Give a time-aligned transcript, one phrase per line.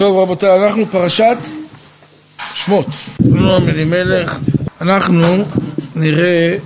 [0.00, 1.36] טוב רבותיי, אנחנו פרשת
[2.54, 2.86] שמות.
[3.20, 4.38] נועם אלימלך,
[4.80, 5.44] אנחנו
[5.96, 6.56] נראה,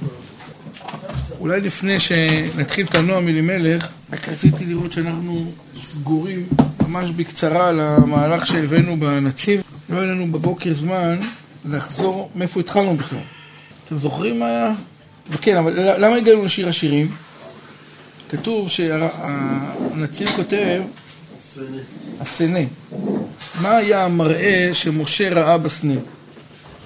[1.40, 5.52] אולי לפני שנתחיל את הנועם אלימלך, רק רציתי לראות שאנחנו
[5.92, 6.46] סגורים
[6.88, 9.62] ממש בקצרה על המהלך שהבאנו בנציב.
[9.90, 11.20] לא היה לנו בבוקר זמן
[11.64, 13.18] לחזור מאיפה התחלנו בכלל.
[13.84, 14.72] אתם זוכרים מה היה?
[15.30, 15.72] וכן, אבל
[16.04, 17.10] למה הגענו לשיר השירים?
[18.30, 20.82] כתוב שהנציב כותב
[22.20, 22.60] הסנה.
[23.62, 25.94] מה היה המראה שמשה ראה בסנה?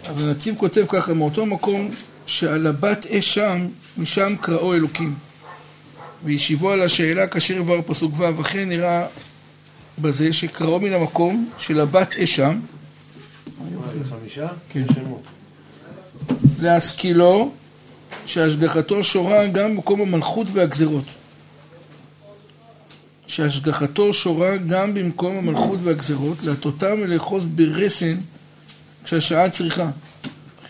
[0.08, 1.90] אז הנציב כותב ככה, מאותו מקום
[2.26, 3.66] שעל הבת אש שם,
[3.98, 5.14] משם קראו אלוקים.
[6.24, 9.06] וישיבו על השאלה כאשר יבואר פסוק ו', וכן נראה
[9.98, 12.60] בזה שקראו מן המקום של הבת אש שם.
[14.68, 14.84] כן.
[16.60, 17.52] להשכילו
[18.26, 21.04] שהשגחתו שורה גם במקום המלכות והגזרות.
[23.28, 28.16] שהשגחתו שורה גם במקום המלכות והגזרות, להטותם ולאחוז ברסן
[29.04, 29.90] כשהשעה צריכה.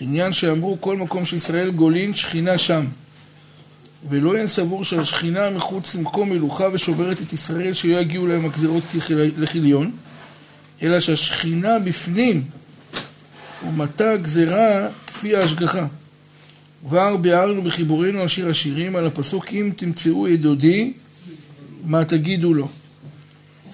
[0.00, 2.84] עניין שאמרו כל מקום שישראל גולין שכינה שם.
[4.08, 8.82] ולא יהיה סבור שהשכינה מחוץ למקום מלוכה ושוברת את ישראל שלא יגיעו להם הגזרות
[9.38, 9.90] לכיליון,
[10.82, 12.44] אלא שהשכינה בפנים
[13.68, 15.86] ומטה הגזרה כפי ההשגחה.
[16.88, 20.92] כבר ביארנו בחיבורנו על שיר השירים על הפסוק אם תמצאו ידודי
[21.84, 22.68] מה תגידו לו?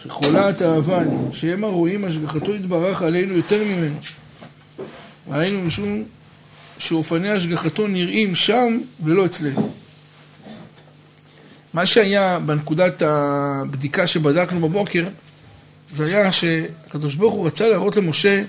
[0.02, 3.96] שחולת אני, שהם הרואים השגחתו יתברך עלינו יותר ממנו.
[5.28, 6.04] ראינו משום
[6.78, 9.72] שאופני השגחתו נראים שם ולא אצלנו.
[11.74, 15.08] מה שהיה בנקודת הבדיקה שבדקנו בבוקר,
[15.94, 18.42] זה היה שהקדוש ברוך הוא רצה להראות למשה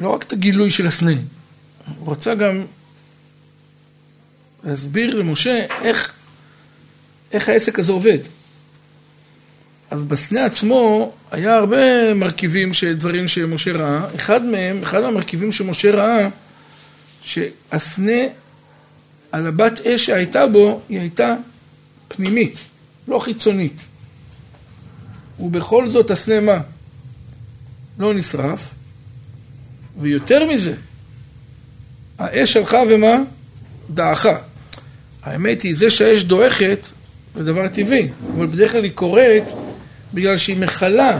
[0.00, 1.12] לא רק את הגילוי של הסנה,
[1.98, 2.64] הוא רצה גם
[4.64, 6.11] להסביר למשה איך
[7.32, 8.18] איך העסק הזה עובד.
[9.90, 14.14] אז בסנה עצמו היה הרבה מרכיבים, דברים שמשה ראה.
[14.14, 16.28] אחד מהם, אחד המרכיבים שמשה ראה,
[17.22, 18.22] שהסנה
[19.32, 21.34] על הבת אש שהייתה בו, היא הייתה
[22.08, 22.58] פנימית,
[23.08, 23.84] לא חיצונית.
[25.40, 26.58] ובכל זאת הסנה מה?
[27.98, 28.68] לא נשרף.
[30.00, 30.74] ויותר מזה,
[32.18, 33.16] האש הלכה ומה?
[33.90, 34.38] דעכה.
[35.22, 36.86] האמת היא, זה שהאש דועכת,
[37.34, 39.44] זה דבר טבעי, אבל בדרך כלל היא קורית
[40.14, 41.18] בגלל שהיא מכלה.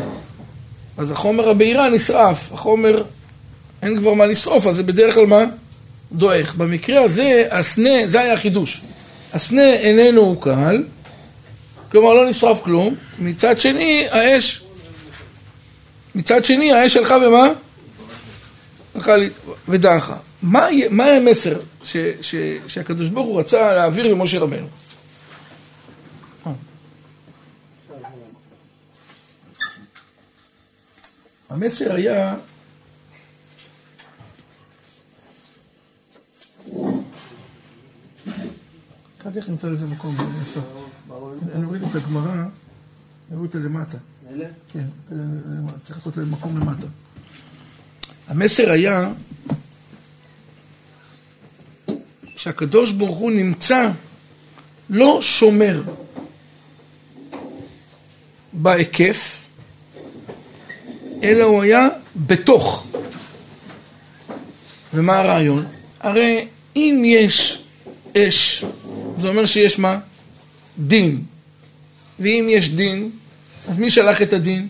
[0.99, 3.03] אז החומר הבעירה נשרף, החומר,
[3.83, 5.45] אין כבר מה לשרוף, אז זה בדרך כלל מה?
[6.13, 6.55] דועך.
[6.55, 8.81] במקרה הזה, הסנה, זה היה החידוש.
[9.33, 10.85] הסנה איננו קל,
[11.91, 14.63] כלומר לא נשרף כלום, מצד שני האש,
[16.15, 17.49] מצד שני האש הלכה ומה?
[18.95, 19.13] הלכה
[19.69, 20.17] ודעכה.
[20.43, 22.35] מה, מה המסר ש, ש,
[22.67, 24.67] שהקדוש ברוך הוא רצה להעביר למשה רבנו?
[31.53, 32.37] המסר היה
[39.21, 40.17] אחר כך נמצא לזה מקום.
[41.55, 43.99] אני אוריד את הגמרא, אני אוריד אותה למטה.
[44.73, 44.85] כן,
[45.85, 46.87] צריך לעשות להם מקום למטה.
[48.29, 49.13] המסר היה
[52.37, 53.91] שהקדוש ברוך הוא נמצא
[54.91, 55.83] לא שומר
[58.53, 59.42] בהיקף,
[61.23, 62.87] אלא הוא היה בתוך.
[64.95, 65.67] ומה הרעיון?
[66.01, 66.47] הרי
[66.77, 67.63] אם יש
[68.17, 68.65] אש,
[69.19, 69.99] זה אומר שיש מה?
[70.79, 71.23] דין.
[72.21, 73.11] ואם יש דין,
[73.69, 74.69] אז מי שלח את הדין?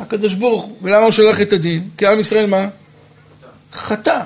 [0.00, 0.76] הקדוש ברוך הוא.
[0.82, 1.88] ולמה הוא שלח את הדין?
[1.98, 2.68] כי עם ישראל מה?
[3.72, 4.22] חטא.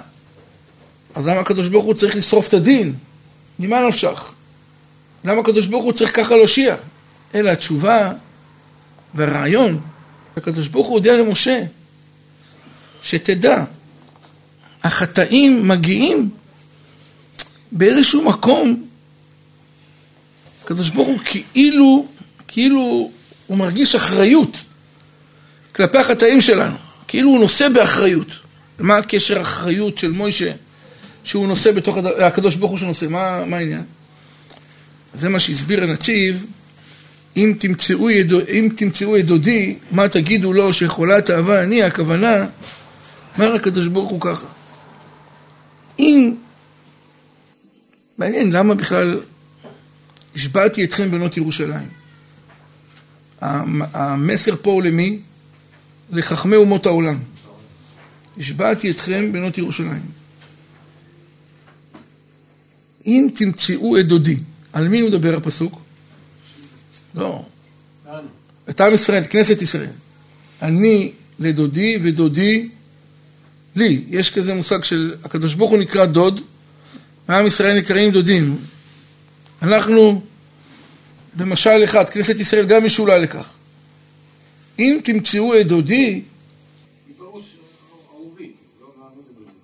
[1.14, 2.94] אז למה הקדוש ברוך הוא צריך לשרוף את הדין?
[3.58, 4.32] ממה נפשך?
[5.24, 6.76] למה הקדוש ברוך הוא צריך ככה להושיע?
[7.34, 8.12] אלא התשובה
[9.14, 9.80] והרעיון
[10.36, 11.62] הקדוש ברוך הוא הודיע למשה,
[13.02, 13.64] שתדע,
[14.82, 16.30] החטאים מגיעים
[17.72, 18.84] באיזשהו מקום,
[20.64, 22.06] הקדוש ברוך הוא כאילו,
[22.48, 23.10] כאילו
[23.46, 24.56] הוא מרגיש אחריות
[25.74, 26.76] כלפי החטאים שלנו,
[27.08, 28.26] כאילו הוא נושא באחריות.
[28.78, 30.52] מה הקשר האחריות של מוישה
[31.24, 33.82] שהוא נושא בתוך, הקדוש ברוך הוא שנושא, מה, מה העניין?
[35.14, 36.46] זה מה שהסביר הנציב
[37.36, 42.46] אם תמצאו, ידו, אם תמצאו ידודי, מה תגידו לו שחולת אהבה אני, הכוונה,
[43.38, 44.46] אומר הקדוש ברוך הוא ככה.
[45.98, 46.34] אם,
[48.18, 49.20] מעניין, למה בכלל
[50.34, 51.88] השבעתי אתכם בנות ירושלים?
[53.40, 55.20] המסר פה הוא למי?
[56.10, 57.18] לחכמי אומות העולם.
[58.38, 60.02] השבעתי אתכם בנות ירושלים.
[63.06, 64.36] אם תמצאו את דודי,
[64.72, 65.80] על מי מדבר הפסוק?
[67.14, 67.44] לא.
[68.70, 69.90] את עם ישראל, כנסת ישראל.
[70.62, 72.68] אני לדודי ודודי
[73.76, 74.04] לי.
[74.08, 76.40] יש כזה מושג של הקדוש ברוך הוא נקרא דוד,
[77.28, 78.56] ועם ישראל נקראים דודים.
[79.62, 80.22] אנחנו,
[81.36, 83.52] במשל אחד, כנסת ישראל גם משולה לכך.
[84.78, 86.22] אם תמצאו את דודי,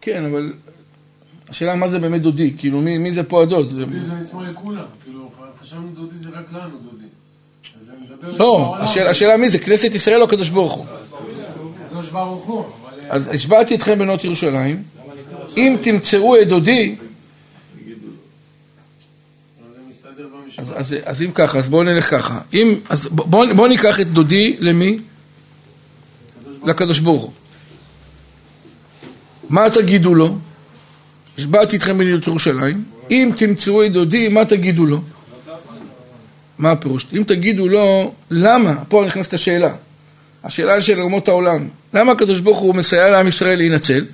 [0.01, 0.53] כן, אבל
[1.49, 3.71] השאלה מה זה באמת דודי, כאילו מי, מי זה פה הדוד?
[3.71, 7.07] דודי זה נצמא לכולם, כאילו חשבנו דודי זה רק לנו דודי.
[8.23, 10.87] לא, השאלה, מי זה, כנסת ישראל או הקדוש ברוך הוא?
[11.87, 12.65] הקדוש ברוך הוא.
[13.09, 14.83] אז השבעתי אתכם בנות ירושלים,
[15.57, 16.97] אם תמצאו את דודי,
[21.05, 22.41] אז, אם ככה, אז בואו נלך ככה.
[22.55, 24.99] אם, אז בואו בוא ניקח את דודי למי?
[26.65, 27.33] לקדוש ברוך הוא.
[29.49, 30.37] מה תגידו לו?
[31.39, 35.01] השבעתי אתכם בנות ירושלים, אם תמצאו את דודי, מה תגידו לו?
[36.59, 37.07] מה הפירוש?
[37.13, 38.85] אם תגידו לו, למה?
[38.89, 39.75] פה נכנסת השאלה.
[40.45, 41.69] השאלה של אומות העולם.
[41.95, 44.05] למה הקדוש ברוך הוא מסייע לעם ישראל להינצל?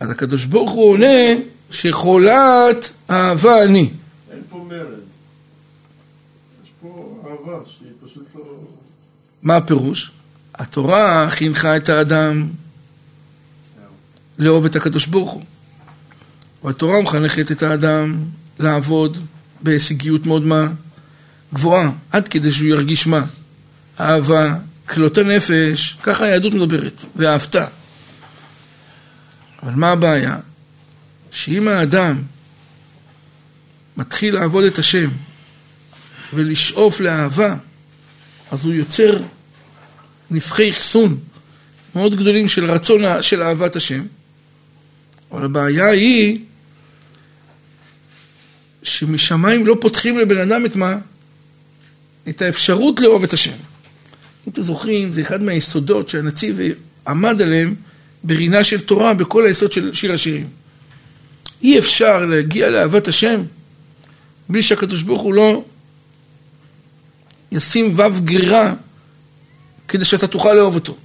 [0.00, 1.40] אז הקדוש ברוך הוא עונה
[1.70, 3.90] שחולת אהבה אני.
[4.30, 4.98] אין פה מרד.
[6.64, 8.42] יש פה אהבה שהיא פשוט לא...
[9.42, 10.12] מה הפירוש?
[10.54, 12.48] התורה חינכה את האדם
[14.38, 15.42] לאהוב את הקדוש ברוך הוא.
[16.64, 18.24] והתורה מחנכת את האדם
[18.58, 19.18] לעבוד
[19.62, 20.68] בהישגיות מאוד מה
[21.54, 23.24] גבוהה, עד כדי שהוא ירגיש מה?
[24.00, 24.54] אהבה,
[24.88, 27.56] כלות הנפש, ככה היהדות מדברת, ואהבת.
[29.62, 30.36] אבל מה הבעיה?
[31.30, 32.22] שאם האדם
[33.96, 35.08] מתחיל לעבוד את השם
[36.34, 37.54] ולשאוף לאהבה,
[38.50, 39.22] אז הוא יוצר
[40.30, 41.18] נפחי אחסון
[41.94, 44.02] מאוד גדולים של רצון של אהבת השם.
[45.32, 46.38] אבל הבעיה היא
[48.82, 50.96] שמשמיים לא פותחים לבן אדם את מה?
[52.28, 53.52] את האפשרות לאהוב את השם.
[54.46, 56.58] אם אתם זוכרים, זה אחד מהיסודות שהנציב
[57.06, 57.74] עמד עליהם
[58.24, 60.48] ברינה של תורה בכל היסוד של שיר השירים.
[61.62, 63.42] אי אפשר להגיע לאהבת השם
[64.48, 65.64] בלי שהקדוש ברוך הוא לא
[67.52, 68.74] ישים וו גרירה
[69.88, 70.96] כדי שאתה תוכל לאהוב אותו.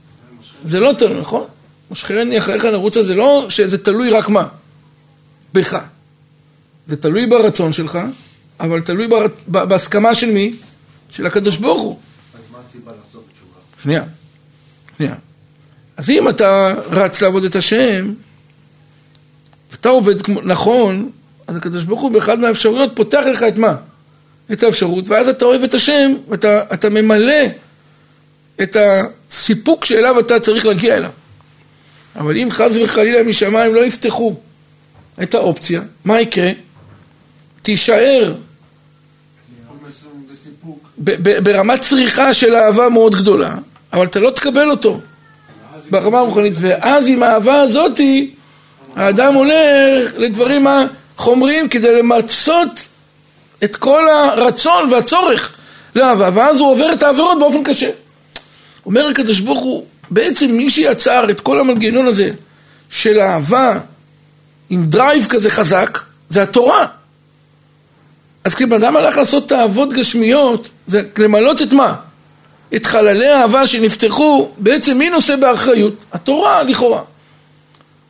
[0.63, 1.45] זה לא תלוי, נכון?
[1.92, 4.48] משחרני אחריך נרוצה זה לא שזה תלוי רק מה?
[5.54, 5.78] בך.
[6.88, 8.00] זה תלוי ברצון שלך,
[8.60, 9.26] אבל תלוי בר...
[9.48, 10.54] בהסכמה של מי?
[11.10, 12.00] של הקדוש ברוך הוא.
[12.34, 13.60] אז מה הסיבה לחזור בתשובה?
[13.84, 14.04] שנייה,
[14.98, 15.16] שנייה.
[15.98, 18.14] אז אם אתה רץ לעבוד את השם,
[19.72, 21.10] ואתה עובד נכון,
[21.48, 23.76] אז הקדוש ברוך הוא באחד מהאפשרויות פותח לך את מה?
[24.52, 27.44] את האפשרות, ואז אתה אוהב את השם, ואתה ממלא
[28.62, 31.12] את הסיפוק שאליו אתה צריך להגיע אליו.
[32.16, 34.36] אבל אם חס וחלילה משמיים לא יפתחו
[35.24, 36.52] את האופציה, מה יקרה?
[37.62, 38.34] תישאר
[41.44, 43.56] ברמת צריכה של אהבה מאוד גדולה,
[43.94, 45.00] אבל אתה לא תקבל אותו
[45.92, 48.36] ברמה הרוחנית, ואז עם האהבה הזאתי
[48.96, 52.69] האדם הולך לדברים החומריים כדי למצות
[53.64, 55.56] את כל הרצון והצורך
[55.96, 57.90] לאהבה, ואז הוא עובר את העבירות באופן קשה.
[58.86, 62.30] אומר הקדוש ברוך הוא, בעצם מי שיצר את כל המנגנון הזה
[62.90, 63.80] של אהבה
[64.69, 66.00] עם drive כזה חזק,
[66.30, 66.88] זה התורה.
[68.44, 71.96] אז כשבן אדם הלך לעשות תאוות גשמיות, זה למלות את מה?
[72.75, 76.06] את חללי האהבה שנפתחו, בעצם מי נושא באחריות?
[76.14, 77.02] התורה לכאורה.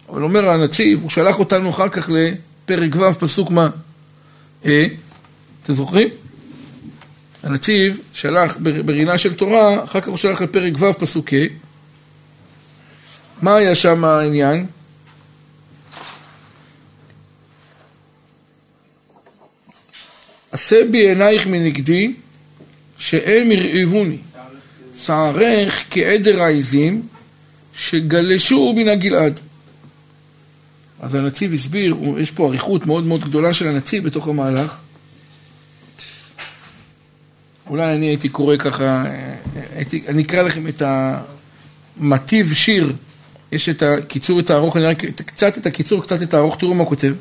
[0.09, 3.69] אבל אומר הנציב, הוא שלח אותנו אחר כך לפרק ו' פסוק מה?
[4.65, 4.85] אה,
[5.63, 6.07] אתם זוכרים?
[7.43, 11.70] הנציב שלח ברינה של תורה, אחר כך הוא שלח לפרק ו' פסוק ה'.
[13.41, 14.65] מה היה שם העניין?
[20.51, 22.13] עשה בי עינייך מנגדי,
[22.97, 24.17] שהם ירעבוני.
[24.95, 27.07] שערך כעדר העזים,
[27.73, 29.39] שגלשו מן הגלעד.
[30.99, 34.77] אז הנציב הסביר, יש פה אריכות מאוד מאוד גדולה של הנציב בתוך המהלך.
[37.67, 39.05] אולי אני הייתי קורא ככה,
[39.75, 40.81] הייתי, אני אקרא לכם את
[41.97, 42.93] המטיב שיר,
[43.51, 46.85] יש את הקיצור, את הארוך, אני רק קצת את הקיצור, קצת את הארוך, תראו מה
[46.85, 47.13] כותב.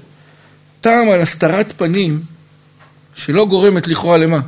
[0.81, 2.23] טעם על הסתרת פנים
[3.15, 4.41] שלא גורמת לכאורה למה?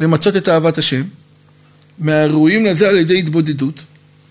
[0.00, 1.02] למצות את אהבת השם,
[1.98, 3.82] מהראויים לזה על ידי התבודדות,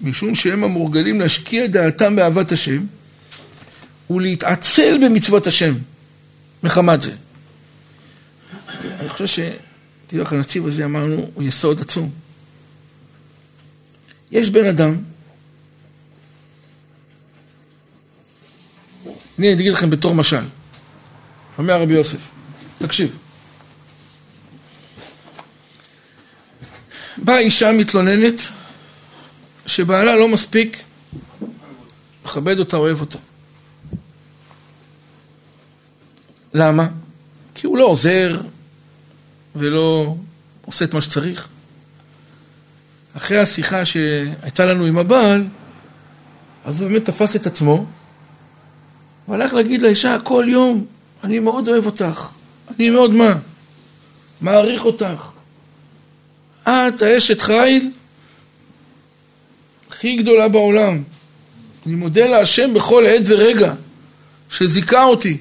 [0.01, 2.85] משום שהם המורגלים להשקיע דעתם באהבת השם
[4.09, 5.73] ולהתעצל במצוות השם
[6.63, 7.11] מחמת זה.
[8.99, 9.39] אני חושב ש...
[10.19, 12.09] איך הנציב הזה אמרנו, הוא יסוד עצום.
[14.31, 14.95] יש בן אדם,
[19.39, 20.45] אני אגיד לכם בתור משל,
[21.57, 22.29] אומר רבי יוסף,
[22.77, 23.17] תקשיב.
[27.17, 28.41] באה אישה מתלוננת
[29.65, 30.77] שבעלה לא מספיק
[32.25, 33.17] מכבד אותה, אוהב אותה.
[36.53, 36.87] למה?
[37.55, 38.41] כי הוא לא עוזר
[39.55, 40.15] ולא
[40.65, 41.47] עושה את מה שצריך.
[43.17, 45.47] אחרי השיחה שהייתה לנו עם הבעל,
[46.65, 47.85] אז הוא באמת תפס את עצמו
[49.27, 50.85] והלך להגיד לאישה כל יום,
[51.23, 52.27] אני מאוד אוהב אותך,
[52.75, 53.37] אני מאוד מה?
[54.41, 55.29] מעריך אותך.
[56.63, 57.91] את האשת חיל
[59.89, 61.03] הכי גדולה בעולם.
[61.85, 63.73] אני מודה להשם בכל עת ורגע
[64.49, 65.37] שזיכה אותי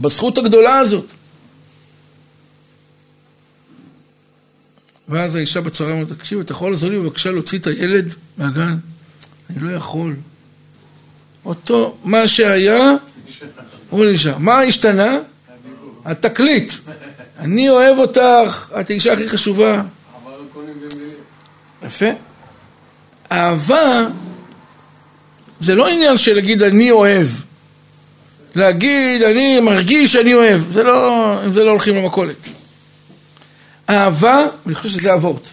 [0.00, 1.06] בזכות הגדולה הזאת.
[5.08, 8.76] ואז האישה בצהריים אומרת, תקשיב, אתה יכול לעזור לי בבקשה להוציא את הילד מהגן?
[9.50, 10.16] אני לא יכול.
[11.44, 12.92] אותו, מה שהיה,
[13.90, 14.38] הוא נשאר.
[14.38, 15.18] מה השתנה?
[16.04, 16.72] התקליט.
[17.38, 19.82] אני אוהב אותך, את האישה הכי חשובה.
[21.82, 22.06] יפה.
[23.32, 24.06] אהבה
[25.60, 27.26] זה לא עניין של להגיד אני אוהב.
[28.54, 30.60] להגיד אני מרגיש שאני אוהב.
[30.68, 32.48] זה לא, עם זה לא הולכים למכולת.
[33.90, 35.48] אהבה, אני חושב שזה אבות.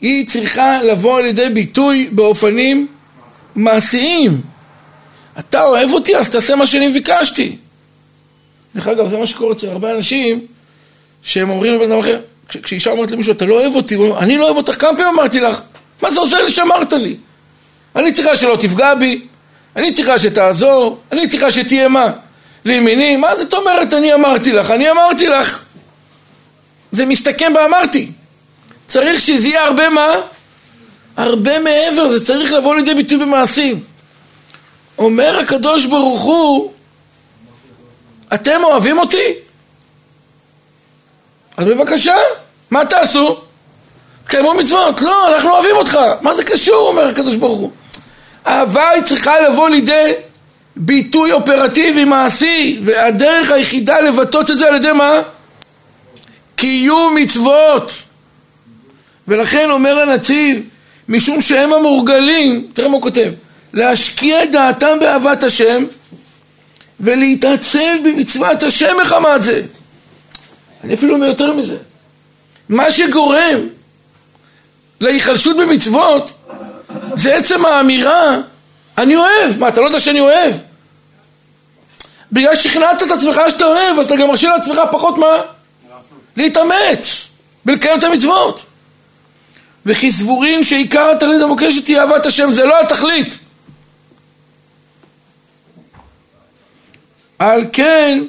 [0.00, 2.88] היא צריכה לבוא על ידי ביטוי באופנים
[3.54, 4.40] מעשיים.
[5.38, 7.56] אתה אוהב אותי אז תעשה מה שאני ביקשתי.
[8.74, 10.46] דרך אגב, זה מה שקורה אצל הרבה אנשים
[11.22, 12.20] שהם אומרים לבן אדם אחר,
[12.62, 15.06] כשאישה אומרת למישהו, אתה לא אוהב אותי, הוא אומר, אני לא אוהב אותך, כמה פעמים
[15.06, 15.60] אמרתי לך?
[16.02, 17.16] מה זה עוזר לי שאמרת לי?
[17.96, 19.26] אני צריכה שלא תפגע בי,
[19.76, 22.12] אני צריכה שתעזור, אני צריכה שתהיה מה?
[22.64, 24.70] לימיני, מה זאת אומרת אני אמרתי לך?
[24.70, 25.64] אני אמרתי לך.
[26.92, 28.08] זה מסתכם באמרתי.
[28.86, 30.08] צריך שזה יהיה הרבה מה?
[31.16, 33.80] הרבה מעבר, זה צריך לבוא לידי ביטוי במעשים.
[34.98, 36.72] אומר הקדוש ברוך הוא,
[38.34, 39.34] אתם אוהבים אותי?
[41.56, 42.14] אז בבקשה,
[42.70, 43.40] מה תעשו?
[44.24, 45.00] תקיימו מצוות.
[45.00, 45.98] לא, אנחנו אוהבים אותך.
[46.20, 47.70] מה זה קשור, אומר הקדוש ברוך הוא.
[48.46, 50.12] אהבה היא צריכה לבוא לידי
[50.76, 55.20] ביטוי אופרטיבי, מעשי, והדרך היחידה לבטאות את זה על ידי מה?
[56.56, 57.92] קיום מצוות.
[59.28, 60.62] ולכן אומר הנציב,
[61.08, 63.32] משום שהם המורגלים, תראה מה הוא כותב,
[63.72, 65.84] להשקיע את דעתם באהבת השם
[67.00, 69.62] ולהתעצל במצוות השם מחמת זה.
[70.84, 71.76] אני אפילו אומר יותר מזה.
[72.68, 73.58] מה שגורם
[75.00, 76.32] להיחלשות במצוות
[77.14, 78.36] זה עצם האמירה
[78.98, 79.58] אני אוהב.
[79.58, 80.54] מה, אתה לא יודע שאני אוהב?
[82.32, 85.36] בגלל ששכנעת את עצמך שאתה אוהב, אז אתה גם מרשה לעצמך פחות מה?
[86.36, 87.28] להתאמץ
[87.66, 88.62] ולקיים את המצוות.
[89.86, 93.38] וכי סבורים שעיקר התכלית המוקשת היא אהבת השם, זה לא התכלית.
[97.42, 98.24] על כן,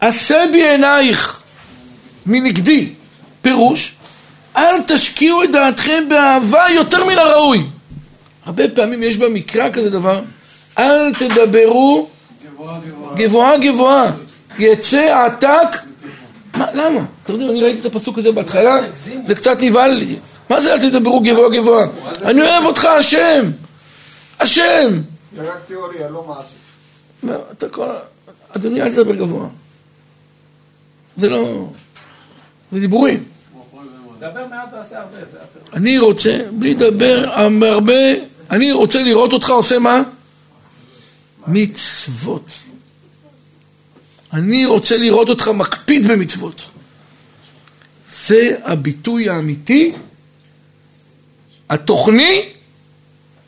[0.00, 1.40] עשה בי עינייך
[2.26, 2.88] מנגדי.
[3.42, 3.94] פירוש,
[4.56, 7.62] אל תשקיעו את דעתכם באהבה יותר מן הראוי.
[8.46, 10.20] הרבה פעמים יש במקרא כזה דבר,
[10.78, 12.08] אל תדברו
[13.14, 14.12] גבוהה גבוהה,
[14.58, 15.78] יצא עתק,
[16.56, 17.00] מה, למה?
[17.24, 18.80] אתה יודע, אני ראיתי את הפסוק הזה בהתחלה,
[19.26, 20.16] זה קצת נבהל לי.
[20.50, 21.86] מה זה אל תדברו גבוהה גבוהה?
[22.22, 23.50] אני אוהב אותך השם,
[24.40, 25.00] השם.
[25.36, 27.34] זה רק תיאוריה, לא מעשי.
[27.52, 27.86] אתה כל...
[28.56, 29.48] אדוני, אל תדבר גבוה.
[31.16, 31.68] זה לא...
[32.72, 33.24] זה דיבורים.
[35.72, 37.24] אני רוצה, בלי לדבר
[37.62, 37.94] הרבה,
[38.50, 40.02] אני רוצה לראות אותך עושה מה?
[41.46, 42.52] מצוות.
[44.32, 46.62] אני רוצה לראות אותך מקפיד במצוות.
[48.26, 49.92] זה הביטוי האמיתי,
[51.70, 52.48] התוכני,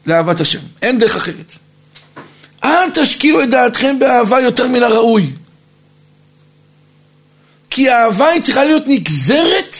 [0.06, 0.60] לאהבת השם.
[0.82, 1.52] אין דרך אחרת.
[2.66, 5.30] אל תשקיעו את דעתכם באהבה יותר מן הראוי.
[7.70, 9.76] כי האהבה היא צריכה להיות נגזרת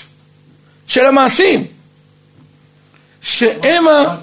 [0.87, 1.67] של המעשים.
[3.21, 4.17] שהם ה...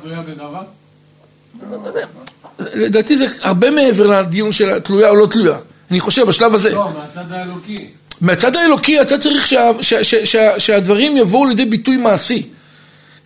[2.60, 5.58] לדעתי זה הרבה מעבר לדיון של תלויה או לא תלויה.
[5.92, 6.70] אני חושב בשלב הזה.
[6.70, 7.76] לא, מהצד האלוקי.
[8.22, 12.48] מהצד האלוקי אתה צריך שה, שה, שה, שה, שהדברים יבואו לידי ביטוי מעשי.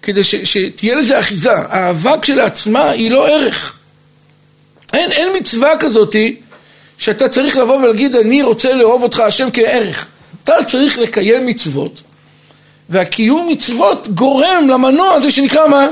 [0.01, 1.51] כדי ש, שתהיה לזה אחיזה.
[1.51, 3.76] האהבה כשלעצמה היא לא ערך.
[4.93, 6.35] אין, אין מצווה כזאתי
[6.97, 10.05] שאתה צריך לבוא ולהגיד אני רוצה לאהוב אותך השם כערך.
[10.43, 12.01] אתה צריך לקיים מצוות
[12.89, 15.87] והקיום מצוות גורם למנוע הזה שנקרא מה?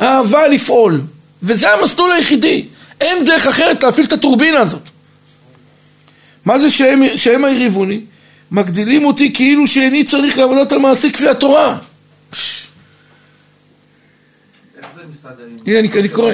[0.00, 1.00] אהבה לפעול.
[1.42, 2.64] וזה המסלול היחידי.
[3.00, 4.82] אין דרך אחרת להפעיל את הטורבינה הזאת.
[6.44, 8.00] מה זה שהם, שהם היריבוני?
[8.50, 11.78] מגדילים אותי כאילו שאיני צריך לעבודת המעשה כפי התורה.
[14.78, 15.56] איך זה מסתדר עם...
[15.66, 16.32] הנה, אני- אני קורא.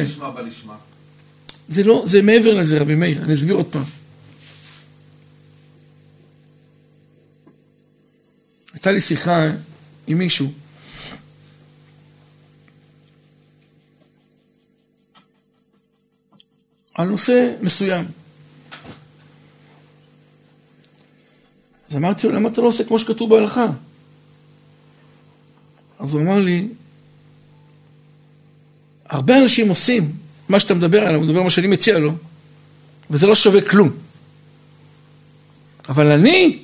[1.71, 3.85] זה לא, זה מעבר לזה, רבי מאיר, אני אסביר עוד פעם.
[8.73, 9.51] הייתה לי שיחה
[10.07, 10.53] עם מישהו,
[16.95, 18.05] על נושא מסוים.
[21.91, 23.67] אז אמרתי לו, למה אתה לא עושה כמו שכתוב בהלכה?
[25.99, 26.69] אז הוא אמר לי,
[29.05, 30.17] הרבה אנשים עושים,
[30.51, 32.13] מה שאתה מדבר עליו, הוא מדבר מה שאני מציע לו,
[33.11, 33.91] וזה לא שווה כלום.
[35.89, 36.59] אבל אני,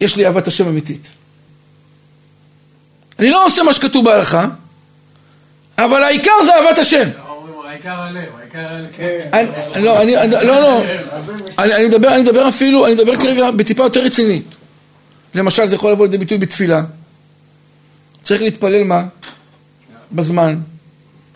[0.00, 1.08] יש לי אהבת השם אמיתית.
[3.18, 4.48] אני לא עושה מה שכתוב בהלכה,
[5.78, 7.08] אבל העיקר זה אהבת השם.
[7.68, 8.86] העיקר הלב, העיקר הלב.
[9.74, 10.82] אני- לא, אני, לא,
[11.66, 14.44] לא, מדבר, אני מדבר אפילו, אני מדבר כרגע בטיפה יותר רצינית.
[15.34, 16.82] למשל, זה יכול לבוא לידי ביטוי בתפילה.
[18.22, 19.04] צריך להתפלל מה?
[20.12, 20.58] בזמן.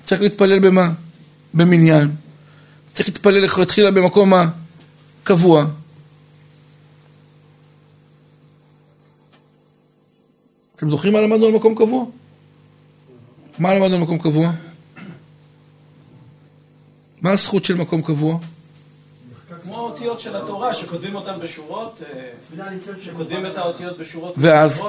[0.05, 0.91] צריך להתפלל במה?
[1.57, 2.11] במניין.
[2.93, 4.49] צריך להתפלל לכתחילה במקום מה?
[5.25, 5.65] קבוע.
[10.77, 12.05] אתם זוכרים מה למדנו על מקום קבוע?
[13.59, 14.51] מה למדנו על מקום קבוע?
[17.23, 18.39] מה הזכות של מקום קבוע?
[19.63, 22.31] כמו האותיות של התורה, שכותבים אותן בשורות, אה,
[23.01, 24.83] שכותבים את האותיות בשורות ואז?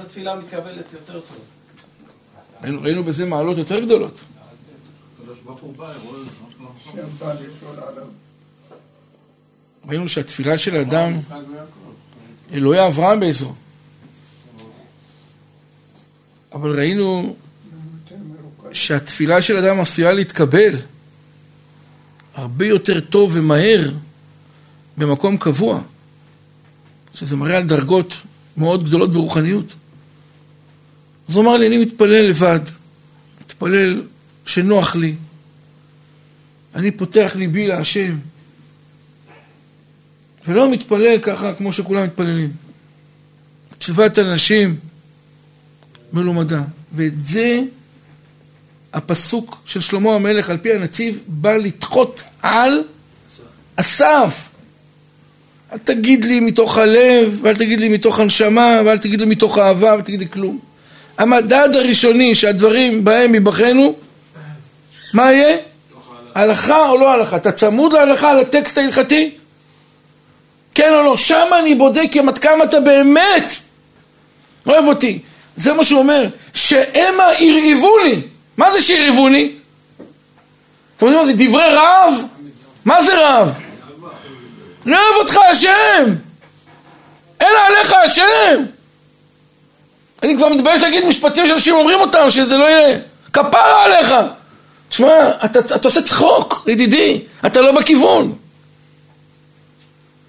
[0.00, 1.38] התפילה מתקבלת יותר טוב.
[2.82, 4.20] ראינו בזה מעלות יותר גדולות.
[5.30, 6.20] הקדוש ברוך הוא בא, רואה,
[6.84, 8.06] שם בא לשאול עליו.
[9.88, 10.76] ראינו שהתפילה של
[11.24, 11.30] ויעקב.
[12.52, 13.54] אלוהי אברהם באזור.
[16.52, 17.36] אבל ראינו.
[18.72, 20.76] שהתפילה של אדם עשויה להתקבל
[22.34, 23.90] הרבה יותר טוב ומהר
[24.96, 25.80] במקום קבוע,
[27.14, 28.14] שזה מראה על דרגות
[28.56, 29.74] מאוד גדולות ברוחניות.
[31.28, 32.60] אז הוא אמר לי, אני מתפלל לבד,
[33.40, 34.02] מתפלל
[34.50, 35.14] שנוח לי,
[36.74, 38.16] אני פותח ליבי להשם,
[40.46, 42.52] ולא מתפלל ככה כמו שכולם מתפללים.
[43.78, 44.76] תשובת אנשים
[46.12, 47.60] מלומדה, ואת זה
[48.92, 52.82] הפסוק של שלמה המלך על פי הנציב בא לדחות על
[53.76, 54.48] אסף.
[55.72, 59.94] אל תגיד לי מתוך הלב, ואל תגיד לי מתוך הנשמה, ואל תגיד לי מתוך אהבה,
[59.94, 60.58] ואל תגיד לי כלום.
[61.18, 63.96] המדד הראשוני שהדברים בהם ייבחנו,
[65.12, 65.56] מה יהיה?
[66.34, 67.36] הלכה או לא הלכה?
[67.36, 69.30] אתה צמוד להלכה על הטקסט ההלכתי?
[70.74, 71.16] כן או לא?
[71.16, 73.52] שם אני בודק עד כמה אתה באמת
[74.66, 75.18] אוהב אותי.
[75.56, 78.22] זה מה שהוא אומר, שהמה הרעיבו לי.
[78.56, 79.52] מה זה שהרעיבו לי?
[80.96, 81.32] אתם יודעים מה זה?
[81.32, 82.14] דברי רעב?
[82.84, 83.52] מה זה רעב?
[84.86, 86.14] לא אוהב אותך השם!
[87.40, 88.64] אין עליך השם!
[90.22, 92.98] אני כבר מתבייש להגיד משפטים שאנשים אומרים אותם, שזה לא יהיה
[93.32, 94.14] כפרה עליך!
[94.90, 98.34] תשמע, אתה, אתה עושה צחוק, ידידי, אתה לא בכיוון.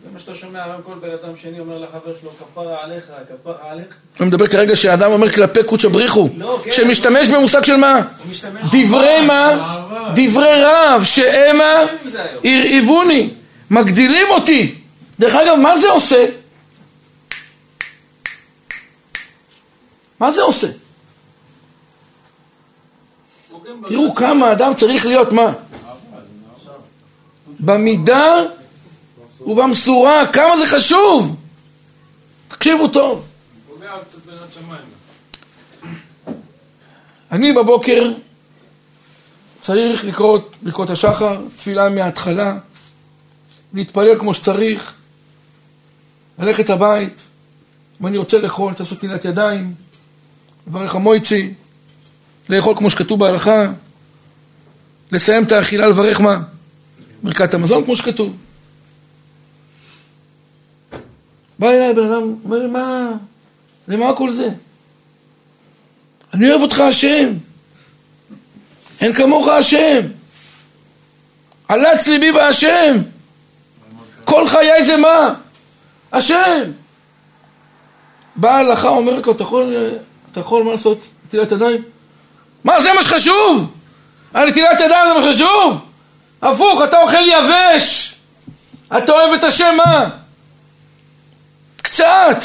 [0.04, 3.72] זה מה שאתה שומע היום כל בן אדם שני אומר לחבר שלו, כפרה עליך, כפרה
[3.72, 3.86] עליך.
[4.20, 6.72] אני מדבר כרגע שהאדם אומר כלפי קודש הבריחו, לא, כן.
[6.72, 7.96] שמשתמש במושג של מה?
[7.96, 8.62] הוא משתמש...
[8.72, 9.78] דברי מה?
[10.16, 11.74] דברי רב, שהמה.
[12.44, 13.30] הרעיבוני,
[13.72, 14.76] מגדילים אותי.
[15.20, 16.26] דרך אגב, מה זה עושה?
[20.20, 20.68] מה זה עושה?
[23.88, 25.54] תראו כמה אדם צריך להיות מה?
[27.60, 28.36] במידה
[29.42, 31.36] ובמשורה, כמה זה חשוב!
[32.48, 33.28] תקשיבו טוב.
[37.32, 38.12] אני בבוקר
[39.62, 42.58] צריך לקרוא ברכות השחר, תפילה מההתחלה,
[43.74, 44.94] להתפלל כמו שצריך,
[46.40, 47.14] ללכת הבית,
[48.02, 49.74] אם אני רוצה לאכול, צריך לעשות תנילת ידיים,
[50.68, 51.54] לברך המויצי,
[52.52, 53.72] לאכול כמו שכתוב בהלכה,
[55.12, 56.40] לסיים את האכילה, לברך מה?
[57.24, 58.38] ברכת המזון כמו שכתוב.
[61.60, 63.12] בא אליי בן אדם, אומר לי, מה,
[63.88, 64.50] למה כל זה?
[66.34, 67.34] אני אוהב אותך השם.
[69.02, 70.00] אין כמוך השם.
[71.68, 72.98] עלץ ליבי בהשם.
[74.26, 75.34] כל חיי זה מה?
[76.12, 76.72] השם.
[78.36, 79.76] באה ההלכה אומרת לו, אתה יכול,
[80.32, 81.00] אתה יכול מה לעשות?
[81.26, 81.82] נטילת ידיים?
[82.64, 83.74] מה זה מה שחשוב?
[84.34, 85.78] הנטילת ידיים זה מה שחשוב?
[86.42, 88.16] הפוך, אתה אוכל יבש.
[88.98, 90.10] אתה אוהב את השם מה?
[91.82, 92.44] קצת.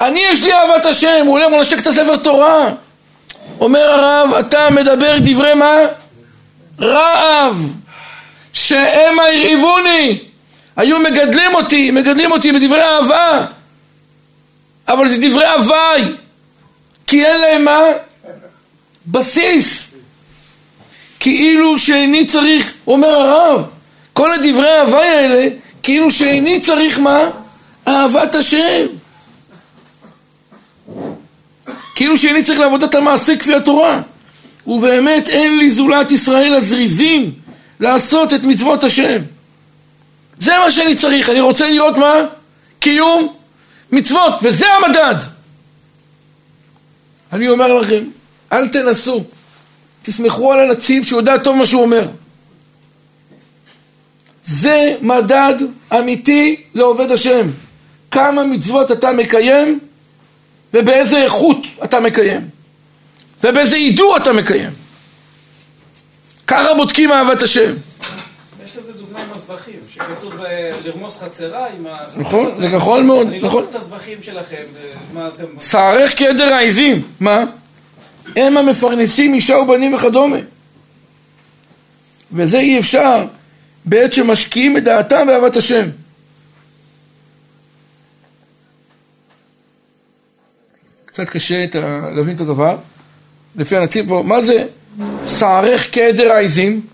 [0.00, 2.70] אני יש לי אהבת השם, הוא עולה מנשק את הספר תורה.
[3.60, 5.76] אומר הרב, אתה מדבר דברי מה?
[6.80, 7.72] רעב,
[8.52, 10.18] שהמה הרעיבוני,
[10.76, 13.44] היו מגדלים אותי, מגדלים אותי בדברי אהבה,
[14.88, 16.04] אבל זה דברי הוואי,
[17.06, 17.80] כי אין להם מה?
[19.06, 19.90] בסיס.
[21.20, 23.64] כאילו שאיני צריך, אומר הרב,
[24.12, 25.48] כל הדברי ההוואי האלה,
[25.82, 27.20] כאילו שאיני צריך מה?
[27.88, 28.86] אהבת השם.
[31.94, 34.02] כאילו שאיני צריך לעבודת המעשה כפי התורה.
[34.66, 37.32] ובאמת אין לי זולת ישראל הזריזים
[37.80, 39.18] לעשות את מצוות השם.
[40.38, 42.14] זה מה שאני צריך, אני רוצה לראות מה?
[42.80, 43.34] קיום
[43.92, 45.14] מצוות, וזה המדד.
[47.32, 48.04] אני אומר לכם,
[48.52, 49.24] אל תנסו,
[50.02, 52.08] תסמכו על הנציב שהוא יודע טוב מה שהוא אומר.
[54.44, 55.54] זה מדד
[55.98, 57.48] אמיתי לעובד השם.
[58.10, 59.78] כמה מצוות אתה מקיים
[60.74, 62.48] ובאיזה איכות אתה מקיים
[63.44, 64.70] ובאיזה הידור אתה מקיים.
[66.46, 67.72] ככה בודקים אהבת השם.
[68.64, 71.96] יש לזה דוגמה עם הזבחים, שכתוב אה, לרמוס חצרה עם ה...
[72.16, 73.64] נכון, זה נכון מאוד, אני לא נכון.
[73.64, 75.44] זוכר את הזבחים שלכם, אה, מה אתם...
[75.60, 77.44] שערך כעדר העזים, מה?
[78.36, 80.38] הם המפרנסים אישה ובנים וכדומה.
[82.32, 83.26] וזה אי אפשר
[83.84, 85.88] בעת שמשקיעים את דעתם באהבת השם.
[91.04, 91.64] קצת קשה.
[92.14, 92.76] להבין את הדבר.
[93.56, 94.64] לפי הנציב פה, מה זה
[95.28, 96.86] שערך כעדר העזים?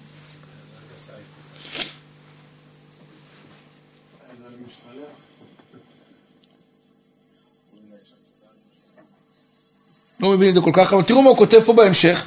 [10.20, 12.26] לא מבין את זה כל כך, אבל תראו מה הוא כותב פה בהמשך.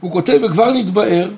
[0.00, 1.28] הוא כותב וכבר נתבאר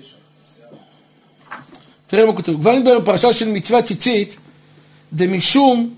[0.00, 0.68] השיער.
[2.06, 4.36] תראה מה כתוב, כבר נדבר בפרשה של מצווה ציצית,
[5.12, 5.94] דמשום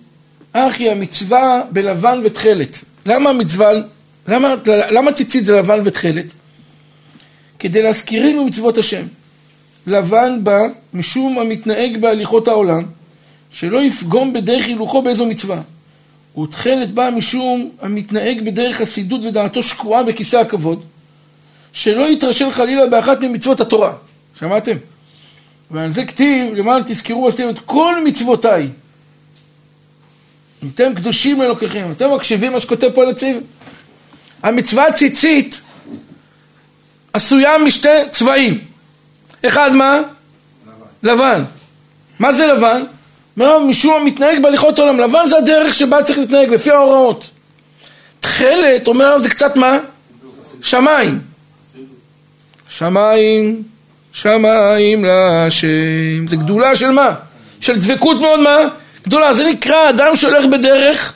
[0.52, 2.84] אחי המצווה בלבן ותכלת.
[3.06, 3.70] למה המצווה,
[4.28, 6.26] למה, למה ציצית זה לבן ותכלת?
[7.62, 9.02] כדי להזכירנו מצוות השם.
[9.86, 10.58] לבן בא
[10.94, 12.84] משום המתנהג בהליכות העולם,
[13.52, 15.60] שלא יפגום בדרך הילוכו באיזו מצווה.
[16.42, 20.84] ותכלת בא משום המתנהג בדרך חסידות ודעתו שקועה בכיסא הכבוד,
[21.72, 23.92] שלא יתרשל חלילה באחת ממצוות התורה.
[24.38, 24.76] שמעתם?
[25.70, 28.68] ועל זה כתיב, למען תזכרו ועשיתם את כל מצוותיי.
[30.74, 31.88] אתם קדושים לאלוקיכם.
[31.96, 33.36] אתם מקשיבים מה שכותב פה הנציב?
[34.42, 35.60] המצווה הציצית
[37.12, 38.58] עשויה משתי צבעים.
[39.46, 39.98] אחד מה?
[41.02, 41.44] לבן.
[42.18, 42.84] מה זה לבן?
[43.68, 45.00] משום המתנהג בהליכות עולם.
[45.00, 47.30] לבן זה הדרך שבה צריך להתנהג, לפי ההוראות.
[48.20, 49.78] תכלת, אומר זה קצת מה?
[50.62, 51.20] שמיים.
[52.68, 53.62] שמיים,
[54.12, 56.26] שמיים להשם.
[56.26, 57.14] זה גדולה של מה?
[57.60, 58.56] של דבקות מאוד מה?
[59.06, 59.34] גדולה.
[59.34, 61.14] זה נקרא אדם שהולך בדרך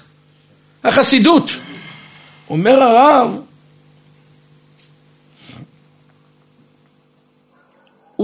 [0.84, 1.50] החסידות.
[2.50, 3.40] אומר הרב,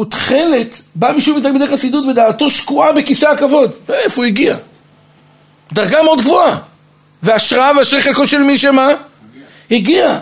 [0.00, 3.70] ותכלת בא משום בדרך חסידות ודעתו שקועה בכיסא הכבוד.
[3.88, 4.56] איפה הוא הגיע?
[5.72, 6.58] דרגה מאוד גבוהה.
[7.22, 8.88] והשראה ואשרי חלקו של מי שמה?
[9.70, 10.18] הגיע.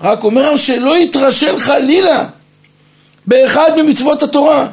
[0.00, 2.24] רק אומר שלא יתרשל חלילה
[3.26, 4.66] באחד ממצוות התורה.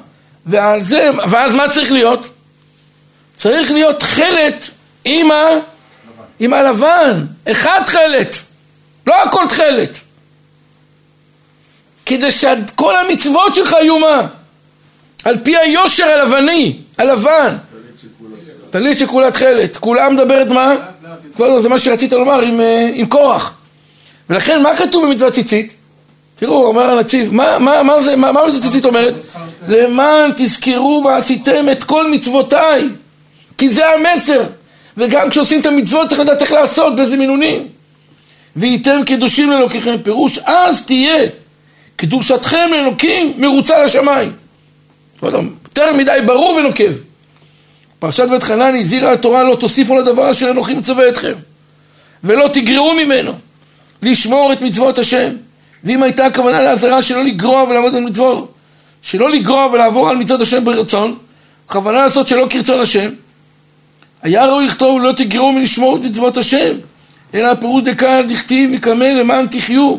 [0.46, 2.30] ועל זה, ואז מה צריך להיות?
[3.36, 4.70] צריך להיות תכלת
[5.06, 5.44] עם ה...
[6.40, 7.26] עם הלבן.
[7.52, 8.36] אחד תכלת.
[9.08, 10.00] לא הכל תכלת.
[12.06, 14.22] כדי שכל המצוות שלך יהיו מה?
[15.24, 17.56] על פי היושר הלבני, הלבן.
[18.70, 19.78] טלית שכולה תכלת.
[19.78, 20.76] כולה מדברת מה?
[21.40, 23.58] לא, זה מה שרצית לומר עם, אה, עם קורח.
[24.30, 25.74] ולכן מה כתוב במצוות ציצית?
[26.36, 29.14] תראו, אומר הנציב, מה, זה, מה, מה ציצית אומרת?
[29.68, 32.90] למען תזכרו ועשיתם את כל מצוותיי,
[33.58, 34.44] כי זה המסר.
[34.98, 37.68] וגם כשעושים את המצוות צריך לדעת איך לעשות, באיזה מינונים.
[38.56, 41.26] והייתם קדושים לאלוקיכם, פירוש אז תהיה
[42.04, 44.32] קדושתכם לאלוקים מרוצה לשמיים.
[45.22, 46.92] יותר מדי ברור ונוקב.
[48.00, 51.34] פרשת בית חנן הזהירה התורה לא תוסיפו לדבר אשר אנוכי מצווה אתכם
[52.24, 53.34] ולא תגרעו ממנו
[54.02, 55.30] לשמור את מצוות השם
[55.84, 58.54] ואם הייתה הכוונה לעזרה שלא לגרוע ולעבוד על מצוות
[59.02, 61.18] שלא לגרוע ולעבור על מצוות השם ברצון
[61.70, 63.10] הכוונה לעשות שלא כרצון השם
[64.22, 66.76] היה ראוי לכתוב לא תגרעו מלשמור את מצוות השם
[67.34, 69.96] אלא הפירוש דקה דכתיב מקמא למען תחיו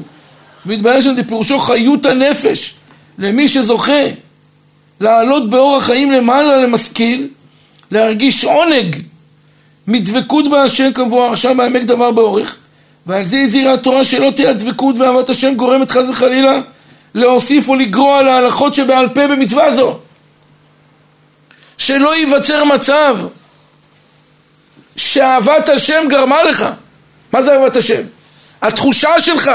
[0.67, 2.75] מתברר שם פירושו חיות הנפש.
[3.19, 4.03] למי שזוכה
[5.01, 7.29] לעלות באור החיים למעלה למשכיל
[7.91, 8.97] להרגיש עונג
[9.87, 12.57] מדבקות בהשם כמבואר עכשיו בעמק דבר באורך
[13.07, 16.61] ועל זה הזהירה התורה שלא תהיה הדבקות ואהבת השם גורמת חס וחלילה
[17.15, 19.99] להוסיף או לגרוע להלכות שבעל פה במצווה זו.
[21.79, 23.17] שלא ייווצר מצב
[24.97, 26.65] שאהבת השם גרמה לך.
[27.33, 28.03] מה זה אהבת השם?
[28.63, 29.51] התחושה שלך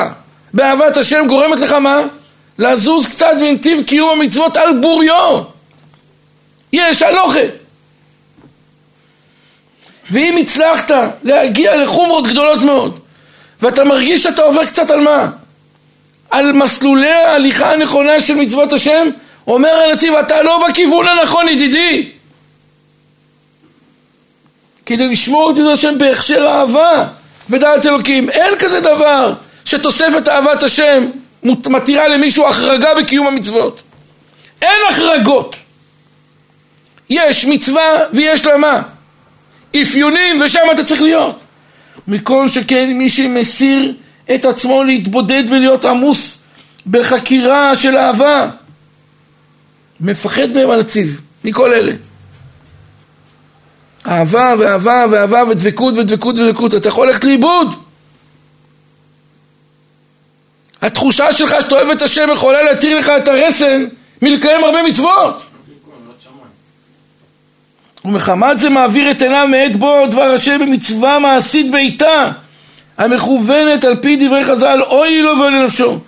[0.53, 2.01] באהבת השם גורמת לך מה?
[2.59, 5.41] לזוז קצת מנתיב קיום המצוות על בוריו
[6.73, 7.39] יש הלוכה
[10.12, 10.91] ואם הצלחת
[11.23, 12.99] להגיע לחומרות גדולות מאוד
[13.62, 15.29] ואתה מרגיש שאתה עובר קצת על מה?
[16.29, 19.09] על מסלולי ההליכה הנכונה של מצוות השם
[19.47, 22.09] אומר הנציב אתה לא בכיוון הנכון ידידי
[24.85, 27.05] כדי לשמור את ידי השם בהכשר אהבה
[27.49, 28.29] ודעת אלוקים.
[28.29, 29.33] אין כזה דבר
[29.69, 31.05] שתוספת אהבת השם
[31.43, 33.82] מתירה למישהו החרגה בקיום המצוות.
[34.62, 35.55] אין החרגות.
[37.10, 38.82] יש מצווה ויש לה מה?
[39.82, 41.39] אפיונים ושם אתה צריך להיות.
[42.08, 43.93] מכל שכן מי שמסיר
[44.36, 46.38] את עצמו להתבודד ולהיות עמוס
[46.88, 48.49] בחקירה של אהבה
[49.99, 51.93] מפחד מהם הנציב, מכל אלה.
[54.08, 57.88] אהבה ואהבה ואהבה ודבקות ודבקות ודבקות, אתה יכול ללכת לאיבוד.
[60.82, 63.86] התחושה שלך שאתה אוהב את השם יכולה להתיר לך את הרסן
[64.22, 65.42] מלקיים הרבה מצוות.
[68.06, 72.32] ומחמת זה מעביר את עיניו מעת בו דבר השם במצווה מעשית בעיטה
[72.98, 76.00] המכוונת על פי דברי חז"ל אוי לו ואוי לנפשו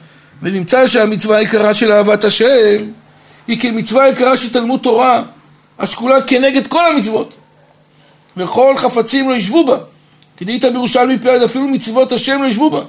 [0.42, 2.86] ונמצא שהמצווה היקרה של אהבת השם
[3.48, 5.24] היא כמצווה יקרה של תלמוד תורה
[5.80, 7.36] השקולה כנגד כל המצוות.
[8.38, 9.78] וכל חפצים לא ישבו בה.
[10.38, 12.82] כדאית בירושלמי פלד אפילו מצוות השם לא ישבו בה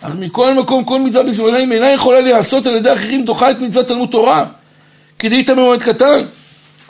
[0.00, 3.88] אך מכל מקום כל מצווה בסבלנים אינה יכולה להיעשות על ידי אחרים דוחה את מצוות
[3.88, 4.44] תלמוד תורה
[5.18, 6.24] כדאית במועד קטן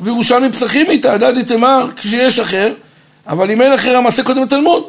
[0.01, 2.75] וירושלמי פסחים איתה, דדי תמר כשיש אחר,
[3.27, 4.85] אבל אם אין אחר המעשה קודם לתלמוד.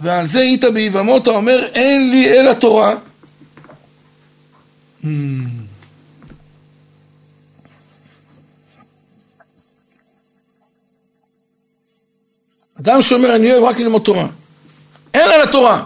[0.00, 2.94] ועל זה איתה ביבמות האומר אין לי אלא תורה.
[5.02, 5.06] Hmm.
[12.80, 14.26] אדם שאומר אני אוהב רק ללמוד תורה.
[15.14, 15.82] אין אלא תורה.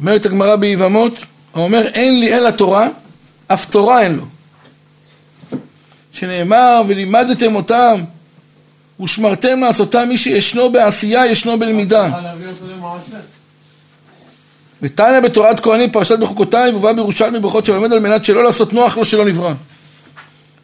[0.00, 2.88] אומרת הגמרא ביבמות, האומר אין לי אלא תורה,
[3.46, 4.24] אף תורה אין לו.
[6.12, 8.02] שנאמר ולימדתם אותם
[9.00, 12.10] ושמרתם לעשותם מי שישנו בעשייה ישנו בלמידה.
[14.82, 19.04] ותניא בתורת כהנים פרשת בחוקותיי ובא בירושלמי ברכות שלומד על מנת שלא לעשות נוח לו
[19.04, 19.52] שלא נברא.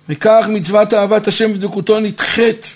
[0.08, 2.66] וכך מצוות אהבת השם ודבקותו נדחית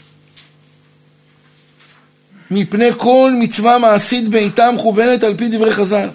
[2.50, 6.08] מפני כל מצווה מעשית בעיטה מכוונת על פי דברי חז"ל.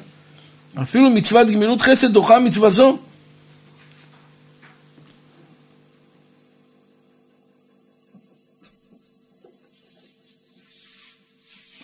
[0.76, 2.98] אפילו מצוות גמילות חסד דוחה מצווה זו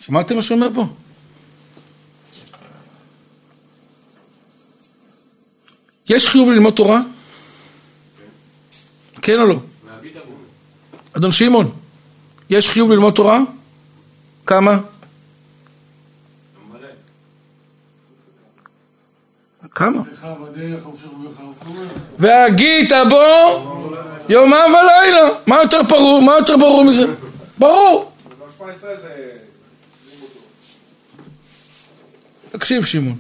[0.02, 0.86] שמעתם מה שאומר פה?
[6.10, 7.02] יש חיוב ללמוד תורה?
[9.22, 9.60] כן או לא?
[11.14, 11.72] אדון שמעון,
[12.50, 13.40] יש חיוב ללמוד תורה?
[14.46, 14.80] כמה?
[19.78, 20.02] כמה?
[22.20, 23.22] והגית בו
[24.30, 25.30] יומם ולילה.
[25.48, 26.22] מה יותר ברור?
[26.22, 27.06] מה יותר ברור מזה?
[27.58, 28.12] ברור.
[32.52, 33.18] תקשיב שמעון.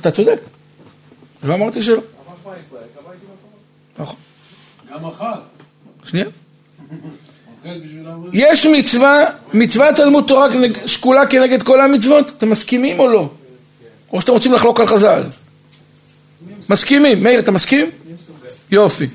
[0.00, 0.40] אתה צודק.
[1.42, 2.02] לא אמרתי שלא.
[3.98, 4.16] נכון.
[4.92, 5.24] גם אכל.
[6.04, 6.26] שנייה.
[8.32, 10.48] יש מצווה, מצוות תלמוד תורה
[10.86, 12.28] שקולה כנגד כל המצוות?
[12.28, 13.28] אתם מסכימים או לא?
[14.12, 15.22] או שאתם רוצים לחלוק על חז"ל?
[16.68, 17.22] מסכימים.
[17.22, 17.90] מאיר, אתה מסכים?
[18.70, 19.06] יופי.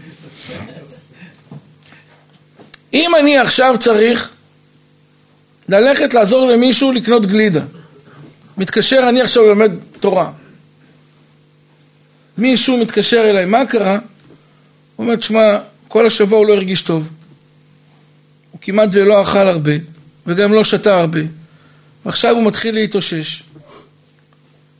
[2.94, 4.30] אם אני עכשיו צריך
[5.70, 7.64] ללכת לעזור למישהו לקנות גלידה
[8.58, 10.32] מתקשר, אני עכשיו לומד תורה.
[12.38, 13.94] מישהו מתקשר אליי, מה קרה?
[13.94, 14.00] הוא
[15.06, 17.10] אומר, תשמע, כל השבוע הוא לא הרגיש טוב.
[18.52, 19.72] הוא כמעט ולא אכל הרבה,
[20.28, 21.20] וגם לא שתה הרבה.
[22.06, 23.44] ועכשיו הוא מתחיל להתאושש.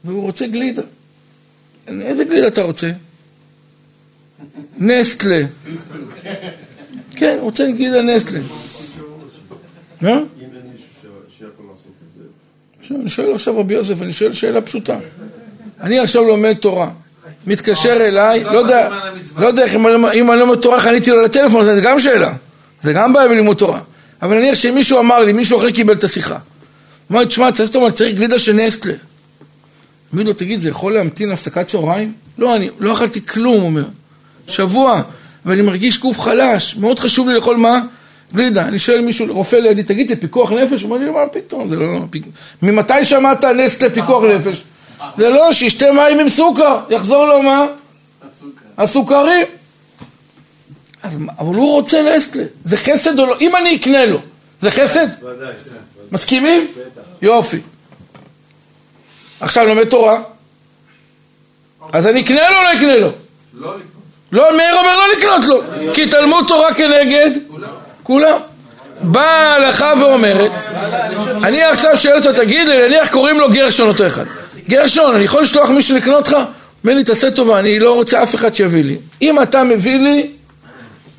[0.04, 0.82] והוא רוצה גלידה.
[1.88, 2.92] איזה גלידה אתה רוצה?
[4.78, 5.42] נסטלה.
[7.16, 8.40] כן, הוא רוצה גלידה נסטלה.
[10.02, 10.10] מה?
[10.12, 10.26] אם אין
[12.82, 14.98] מישהו אני שואל עכשיו רבי יוסף, אני שואל שאלה פשוטה.
[15.82, 16.90] אני עכשיו לומד תורה,
[17.48, 19.00] מתקשר אליי, לא יודע,
[19.38, 19.66] לא יודע
[20.14, 22.34] אם אני- לומד תורה, איך עניתי לו לטלפון, זה גם שאלה.
[22.84, 23.82] זה גם בעיה בלימוד תורה.
[24.22, 26.38] אבל נניח שמישהו אמר לי, מישהו אחר קיבל את השיחה.
[27.12, 28.94] אמר לי, תשמע, צריך גלידה של נסטלה.
[30.14, 32.14] אמרתי לו, תגיד, זה יכול להמתין הפסקת צהריים?
[32.38, 33.84] לא, אני לא אכלתי כלום, הוא אומר.
[34.48, 35.02] שבוע,
[35.46, 37.80] ואני מרגיש גוף חלש, מאוד חשוב לי לאכול מה?
[38.34, 38.66] גלידה.
[38.68, 40.82] אני שואל מישהו, רופא לידי, תגיד, זה פיקוח נפש?
[40.82, 42.00] הוא אומר לי, מה פתאום, זה לא...
[42.12, 42.28] פיק-
[42.62, 44.64] ממתי שמעת נסטלה פיקוח נפש?
[45.18, 47.66] זה לא, שישתה מים עם סוכר, יחזור לו מה?
[48.78, 49.46] הסוכרים.
[51.04, 53.36] אז, אבל הוא רוצה נסטלה, זה חסד או לא?
[53.42, 54.20] אם אני אקנה לו,
[54.62, 55.08] זה חסד?
[55.10, 55.16] כן.
[56.12, 56.68] מסכימים?
[57.22, 57.58] יופי.
[59.44, 60.18] עכשיו לומד תורה,
[61.94, 63.12] אז אני אקנה לו או לא אקנה לו?
[63.54, 63.84] לא לקנות.
[64.32, 65.62] לא, מאיר אומר לא לקנות לו,
[65.94, 67.30] כי תלמוד תורה כנגד
[68.04, 68.38] כולם.
[69.02, 70.52] באה ההלכה ואומרת,
[71.44, 74.26] אני עכשיו שואל אותו, תגיד נניח קוראים לו גרשון אותו אחד.
[74.70, 76.34] גרשון, אני יכול לשלוח מישהו לקנות לך?
[76.84, 78.98] אומר לי, תעשה טובה, אני לא רוצה אף אחד שיביא לי.
[79.22, 80.32] אם אתה מביא לי,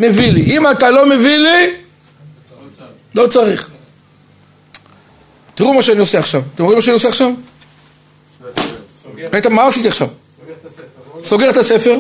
[0.01, 0.43] מביא לי.
[0.43, 1.71] אם אתה לא מביא לי,
[3.15, 3.69] לא צריך.
[5.55, 6.43] תראו מה שאני עושה עכשיו.
[6.55, 7.31] אתם רואים מה שאני עושה עכשיו?
[9.33, 10.09] ראית מה עשיתי עכשיו?
[11.25, 11.99] סוגר את הספר,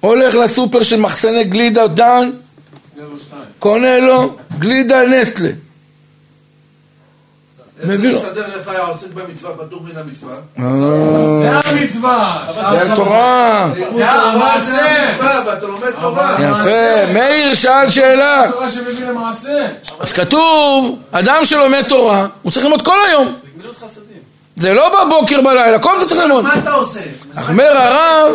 [0.00, 2.30] הולך לסופר של מחסני גלידה דן,
[3.58, 5.50] קונה לו גלידה נסטלה.
[7.84, 8.18] מביא זה לו.
[8.18, 10.34] מסתדר לך, העוסק במצווה פטור מן המצווה?
[11.40, 12.46] זה המצווה!
[12.70, 13.70] זה התורה.
[13.74, 14.60] זה תורה המעשה.
[14.70, 16.36] זה המצווה, ואתה לומד תורה.
[16.40, 17.12] יפה.
[17.12, 18.44] מאיר שאל שאלה.
[18.44, 19.66] התורה שמביא למעשה!
[20.00, 23.34] אז כתוב, אדם שלומד תורה, הוא צריך ללמוד כל היום.
[24.60, 24.68] זה.
[24.68, 26.44] זה לא בבוקר בלילה, כל הזמן צריך ללמוד.
[26.44, 27.00] מה אתה עושה?
[27.30, 28.32] משחק אומר הרב,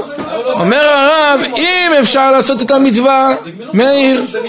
[0.53, 3.29] אומר הרב, אם אפשר לעשות את המצווה,
[3.73, 4.39] מאיר, זה.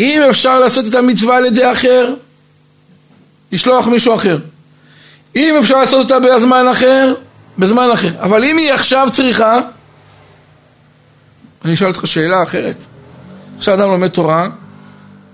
[0.00, 2.14] אם אפשר לעשות את המצווה על ידי אחר,
[3.52, 4.38] לשלוח מישהו אחר.
[5.36, 7.14] אם אפשר לעשות אותה בזמן אחר,
[7.58, 8.10] בזמן אחר.
[8.20, 9.60] אבל אם היא עכשיו צריכה,
[11.64, 12.76] אני אשאל אותך שאלה אחרת.
[13.58, 14.48] עכשיו אדם לומד תורה,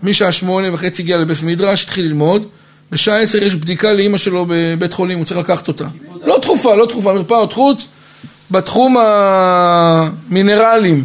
[0.03, 2.47] משעה שמונה וחצי הגיע לבית מדרש, התחיל ללמוד,
[2.93, 5.85] בשעה עשר יש בדיקה לאימא שלו בבית חולים, הוא צריך לקחת אותה.
[6.25, 7.89] לא דחופה, לא דחופה, מרפאות חוץ,
[8.51, 8.97] בתחום
[10.29, 11.05] המינרלים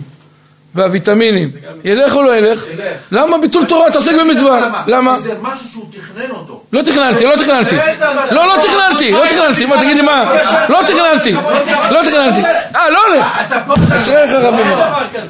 [0.76, 1.52] והוויטמינים.
[1.84, 2.64] ילך או לא ילך?
[2.74, 2.84] ילך.
[3.12, 3.88] למה ביטול תורה?
[3.88, 4.70] אתה עוסק במצווה.
[4.88, 5.16] למה?
[5.16, 6.64] כי זה משהו שהוא תכנן אותו.
[6.74, 7.76] לא תכננתי, לא תכננתי.
[8.32, 9.66] לא, לא תכננתי, לא תכננתי.
[9.66, 10.34] מה, תגידי מה?
[10.70, 11.32] לא תכננתי.
[11.92, 12.42] לא תכננתי.
[12.76, 13.26] אה, לא הולך.
[13.48, 13.74] אתה פה...
[13.98, 14.78] אשריך רבי מאיר.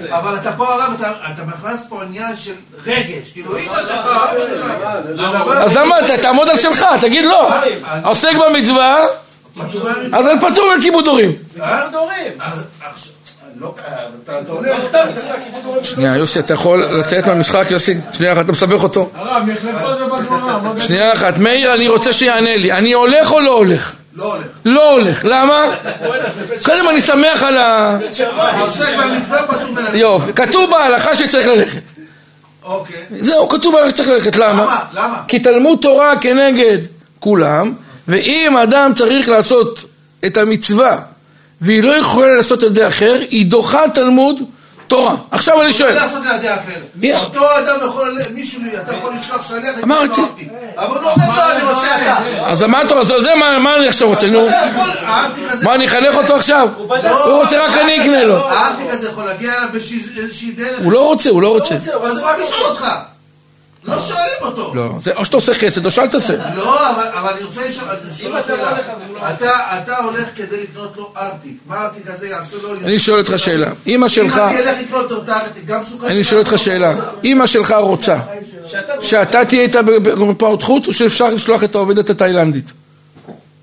[0.10, 2.54] אבל אתה פה הרב, אתה- אתה מכנס פה עניין של
[2.86, 3.32] רגש.
[3.34, 5.56] כאילו שלך, אבא שלך.
[5.58, 7.50] אז למה, ת- תעמוד על שלך, תגיד לא.
[8.04, 8.98] עוסק במצווה.
[10.14, 11.32] אז אני פטור מכיבוד הורים.
[13.62, 13.74] לא...
[15.84, 17.98] שנייה, יוסי, אתה יכול לצאת מהמשחק, יוסי?
[18.14, 19.10] שנייה אחת, אתה מסבך אותו.
[19.16, 20.80] הרב, נחלקו זה בגמרא?
[20.80, 22.72] שנייה אחת, מאיר, אני רוצה שיענה לי.
[22.72, 23.96] אני הולך או לא הולך?
[24.16, 24.46] לא הולך.
[24.66, 25.26] לא הולך.
[25.26, 25.62] למה?
[26.66, 27.98] קודם אני שמח על ה...
[29.94, 30.34] יופי.
[30.34, 31.82] כתוב בהלכה שצריך ללכת.
[32.64, 32.96] אוקיי.
[33.20, 34.36] זהו, כתוב בהלכה שצריך ללכת.
[34.36, 34.64] למה?
[34.64, 34.80] למה?
[34.94, 35.24] למה?
[35.28, 36.78] כי תלמוד תורה כנגד
[37.20, 37.74] כולם,
[38.08, 39.86] ואם אדם צריך לעשות
[40.26, 40.98] את המצווה
[41.62, 44.42] והיא לא יכולה לעשות על ידי אחר, היא דוחה תלמוד
[44.88, 45.16] תורה.
[45.32, 46.80] עכשיו אני לא שואל, לעשות לידי אחר.
[46.96, 50.22] מי- אותו אדם יכול, מישהו, אתה יכול לשלוח שליח, אמרתי.
[50.22, 50.48] לא אהבתי.
[50.78, 52.18] אבל הוא אומר לו, אני רוצה אתה.
[52.48, 53.22] אז מה אתה רוצה?
[53.22, 54.28] זה מה אני עכשיו רוצה?
[54.28, 54.90] נו, אתה יכול.
[55.64, 56.70] מה אני אחנך אותו עכשיו?
[56.78, 58.50] הוא רוצה רק אני אקנה לו.
[58.50, 60.80] הארטיק הזה יכול להגיע אליו באיזושהי דרך.
[60.84, 61.76] הוא לא רוצה, הוא לא רוצה.
[61.76, 61.88] אז
[62.22, 62.86] מה לשאול אותך?
[63.86, 64.72] לא שואלים אותו.
[64.76, 66.34] לא, זה או שאתה עושה חסד או שאל תעשה.
[66.56, 68.78] לא, אבל, אני רוצה לשאול לשאול אם אתה שאלה.
[69.14, 69.28] לא
[69.84, 71.58] אתה, הולך כדי לקנות לו ארטיק.
[71.68, 72.76] מה הארטיק הזה יעשה לו?
[72.76, 73.70] אני שואל אותך שאלה.
[73.88, 76.08] אמא שלך, אם אני אלך לקנות לו את הארטיק, גם סוכר...
[76.08, 76.94] אני שואל אותך שאלה.
[77.24, 78.18] אמא שלך רוצה
[79.02, 82.72] שאתה תהיה איתה במרפאות חוץ או שאפשר לשלוח את העובדת התאילנדית?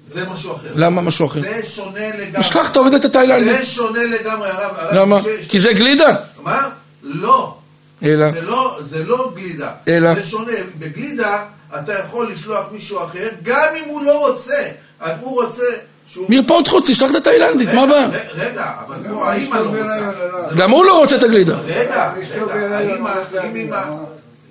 [0.06, 0.68] זה משהו אחר.
[0.76, 1.40] למה משהו אחר?
[1.40, 2.40] זה שונה לגמרי.
[2.40, 3.58] נשלח את העובדת התאילנדית.
[3.58, 4.76] זה שונה לגמרי, הרב.
[4.92, 5.20] למה?
[5.48, 6.16] כי זה גלידה.
[6.42, 6.68] מה?
[7.02, 7.57] לא.
[8.02, 9.70] אלא, זה לא, זה לא גלידה.
[9.88, 10.14] אלא?
[10.14, 10.52] זה שונה.
[10.78, 11.44] בגלידה
[11.76, 14.62] אתה יכול לשלוח מישהו אחר, גם אם הוא לא רוצה.
[15.00, 15.64] אז הוא רוצה
[16.08, 16.26] שהוא...
[16.28, 18.08] מרפאות חוץ, תשלח את התאילנדית, מה הבעיה?
[18.08, 20.50] רגע, רגע, אבל פה האמא לא רוצה.
[20.50, 21.56] זה גם הוא לא רוצה את הגלידה.
[21.66, 22.12] רגע,
[22.48, 23.10] רגע, האמא,
[23.44, 23.82] אם אמא...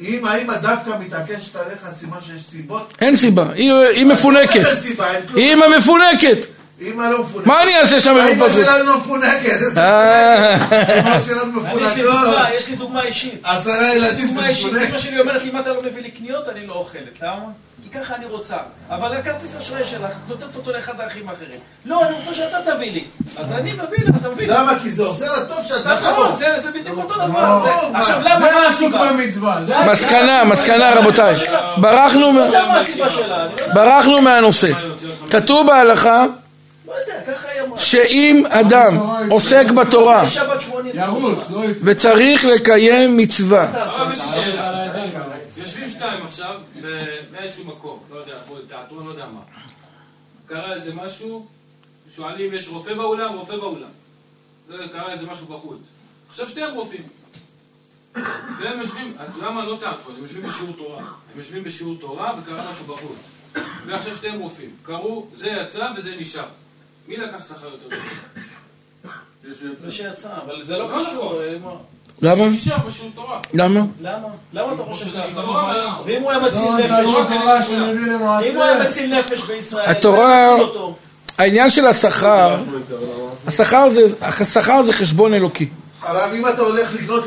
[0.01, 2.93] אם האמא דווקא מתעקשת עליך, סימן שיש סיבות.
[3.01, 4.55] אין סיבה, היא מפונקת.
[4.55, 5.39] אין סיבה, אין כלום.
[5.39, 6.56] היא אימא מפונקת.
[6.81, 7.47] אמא לא מפונקת.
[7.47, 8.65] מה אני אעשה שם האמא במרפאות חוץ?
[8.65, 9.61] שלנו לא מפונקת.
[9.61, 10.55] איזה אה.
[10.55, 10.89] מפונקת.
[10.89, 12.23] האמא שלנו אני, יש לי מפונקות.
[12.25, 13.41] דוגמה, יש לי דוגמה אישית.
[13.43, 14.89] עשרה ילדים זה מפונק.
[14.89, 17.21] אמא שלי אומרת לי, אם אתה לא מביא לי קניות, אני לא אוכלת.
[17.21, 17.45] למה?
[17.83, 18.55] כי ככה אני רוצה.
[18.89, 21.59] אבל הכרטיס אשראי שלך, נותנת אותו לאחד האחים האחרים.
[21.85, 23.03] לא, אני רוצה שאתה תביא לי.
[23.37, 24.49] אז אני מביא לך, אתה מבין?
[24.49, 24.79] למה?
[24.83, 26.35] כי זה עושה לה טוב שאתה נכון, תבוא.
[26.35, 27.65] זה זה בדיוק אותו דבר.
[27.93, 28.39] עכשיו, למה?
[28.39, 28.93] זה מה עסוק?
[28.93, 29.59] במצווה,
[29.91, 31.35] מסקנה, מסקנה רבותיי.
[31.51, 31.75] לא.
[33.73, 34.67] ברחנו מהנושא.
[35.29, 36.25] כתוב בהלכה
[36.87, 37.77] לא.
[37.77, 38.97] שאם אדם
[39.29, 40.95] עוסק בתורה אישה בת 80.
[40.95, 41.61] ירוץ, לא.
[41.83, 43.87] וצריך לקיים מצווה.
[45.57, 46.59] יושבים שניים עכשיו
[47.31, 49.41] באיזשהו מקום, לא יודע, כמו תיאטרון, לא יודע מה.
[50.47, 51.45] קרה איזה משהו,
[52.15, 53.33] שואלים, יש רופא באולם?
[53.33, 53.89] רופא באולם.
[54.69, 55.77] לא קרה איזה משהו בחוץ.
[56.29, 57.03] עכשיו שתיהם רופאים.
[58.59, 60.15] והם יושבים, אז למה לא תיאטרון?
[60.15, 60.99] הם יושבים בשיעור תורה.
[60.99, 63.17] הם יושבים בשיעור תורה וקרה משהו בחוץ.
[63.85, 64.69] ועכשיו שתיהם רופאים.
[64.83, 66.45] קראו, זה יצא וזה נשאר.
[67.07, 69.11] מי לקח שכר יותר טוב?
[69.77, 71.41] זה שיצא, אבל זה לא לא קשור.
[71.41, 71.71] אה, מה?
[72.21, 72.43] למה?
[73.53, 73.79] למה?
[74.01, 74.27] למה?
[74.53, 75.19] למה אתה חושב שזה?
[75.35, 76.89] תורה, ואם הוא היה מציל לא, נפש?
[77.37, 78.21] תורה שמביא אם
[78.55, 78.83] הוא היה.
[78.89, 80.57] מציל נפש בישראל, התורה-.
[81.37, 82.57] העניין של השכר,
[84.21, 85.69] השכר זה, חשבון אלוקי.
[86.01, 87.25] הרב, אם אתה הולך לקנות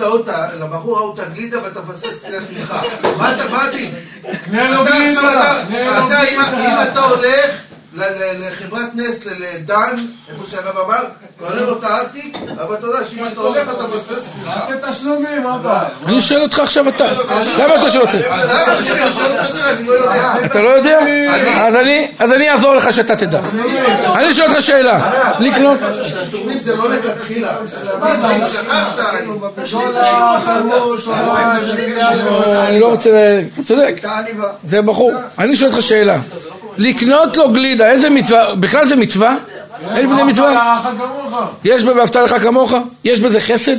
[0.61, 2.83] לבחור ההוא את הגלידה ואתה מפסס קריאת תמיכה,
[3.19, 3.95] מה אתה, מה הדין?
[4.45, 5.63] קנה לו אתה
[6.07, 6.41] אתה- אם-
[6.93, 7.51] אתה הולך
[7.95, 9.95] לחברת נסטלה, לדן,
[10.33, 11.05] איפה שהרב אמר,
[11.39, 14.61] קונה לו את הארטיק, אבל אתה יודע שאם אתה הולך אתה מבזבז סליחה.
[14.61, 15.83] תעשה תשלומים, הבעיה?
[16.07, 17.05] אני שואל אותך עכשיו אתה.
[17.59, 18.19] למה אתה שואל אותי?
[18.19, 18.31] אתה,
[19.87, 20.35] לא יודע.
[20.47, 20.99] אתה לא יודע?
[22.19, 23.41] אז אני- אעזור לך שאתה תדע.
[24.15, 25.11] אני שואל אותך שאלה.
[25.39, 25.79] לקנות...
[26.29, 27.57] תשלומים זה לא לכתחילה.
[32.47, 33.41] אה, אני לא רוצה...
[33.55, 33.95] אתה צודק.
[34.69, 35.13] זה בחור.
[35.39, 36.17] אני שואל אותך שאלה.
[36.79, 38.55] לקנות לו גלידה, איזה מצווה?
[38.55, 39.37] בכלל זה מצווה?
[39.95, 40.81] יש בזה מצווה?
[41.65, 42.75] יש בה ואהבת לך כמוך?
[43.05, 43.77] יש בזה חסד?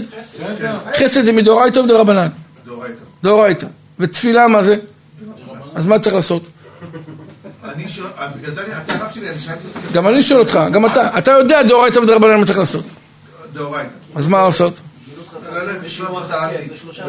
[0.95, 2.27] חסד זה מדאורייתא או מדרבנן?
[3.23, 3.67] דאורייתא.
[3.99, 4.75] ותפילה מה זה?
[5.75, 6.43] אז מה צריך לעשות?
[7.75, 10.59] אני שואל, בגלל זה אני, אתה הרב שלי, אני שאלתי אותך גם אני שואל אותך,
[10.71, 11.17] גם אתה.
[11.17, 12.85] אתה יודע דאורייתא ודרבנן מה צריך לעשות.
[13.53, 13.89] דאורייתא.
[14.15, 14.73] אז מה לעשות?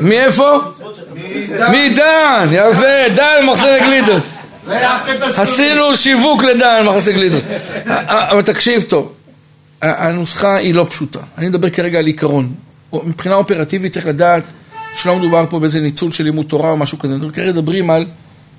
[0.00, 0.58] מאיפה?
[1.12, 1.72] מדן.
[1.72, 4.22] מדן, יפה, דן מחסן גלידות.
[5.36, 7.44] עשינו שיווק לדן מחסן גלידות.
[7.96, 9.12] אבל תקשיב טוב,
[9.82, 11.20] הנוסחה היא לא פשוטה.
[11.38, 12.54] אני מדבר כרגע על עיקרון.
[12.92, 14.44] מבחינה אופרטיבית צריך לדעת
[14.94, 17.14] שלא מדובר פה באיזה ניצול של לימוד תורה או משהו כזה.
[17.14, 18.06] אנחנו כרגע מדברים על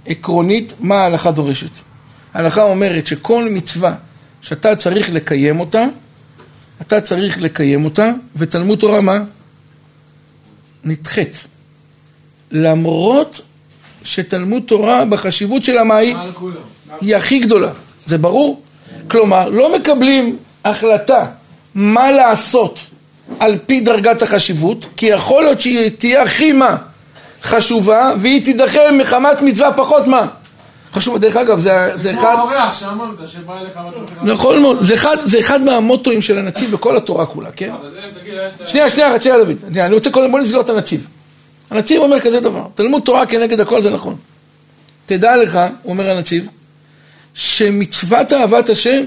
[0.06, 1.72] עקרונית מה ההלכה דורשת.
[2.34, 3.94] ההלכה אומרת שכל מצווה
[4.42, 5.86] שאתה צריך לקיים אותה,
[6.82, 9.20] אתה צריך לקיים אותה, ותלמוד תורה מה?
[10.84, 11.44] נדחית.
[12.52, 13.42] למרות
[14.04, 16.16] שתלמוד תורה בחשיבות שלה מה היא?
[17.16, 17.70] הכי גדולה,
[18.06, 18.62] זה ברור?
[19.08, 21.26] כלומר, לא מקבלים החלטה
[21.76, 22.80] מה לעשות
[23.40, 26.76] על פי דרגת החשיבות, כי יכול להיות שהיא תהיה הכי מה?
[27.44, 30.28] חשובה, והיא תידחה מחמת מצווה פחות מה?
[30.94, 32.36] חשוב, דרך אגב, זה, זה כמו אחד...
[32.38, 33.80] האורח שאמרת, שבא אליך
[34.24, 37.72] נכון מאוד, זה אחד, זה אחד מהמוטואים של הנציב בכל התורה כולה, כן?
[37.94, 41.08] זה, שנייה, שנייה, שנייה דוד, אני רוצה קודם, בוא נסגור את הנציב.
[41.74, 44.16] הנציב אומר כזה דבר, תלמוד תורה כנגד הכל זה נכון.
[45.06, 46.48] תדע לך, אומר הנציב,
[47.34, 49.04] שמצוות אהבת השם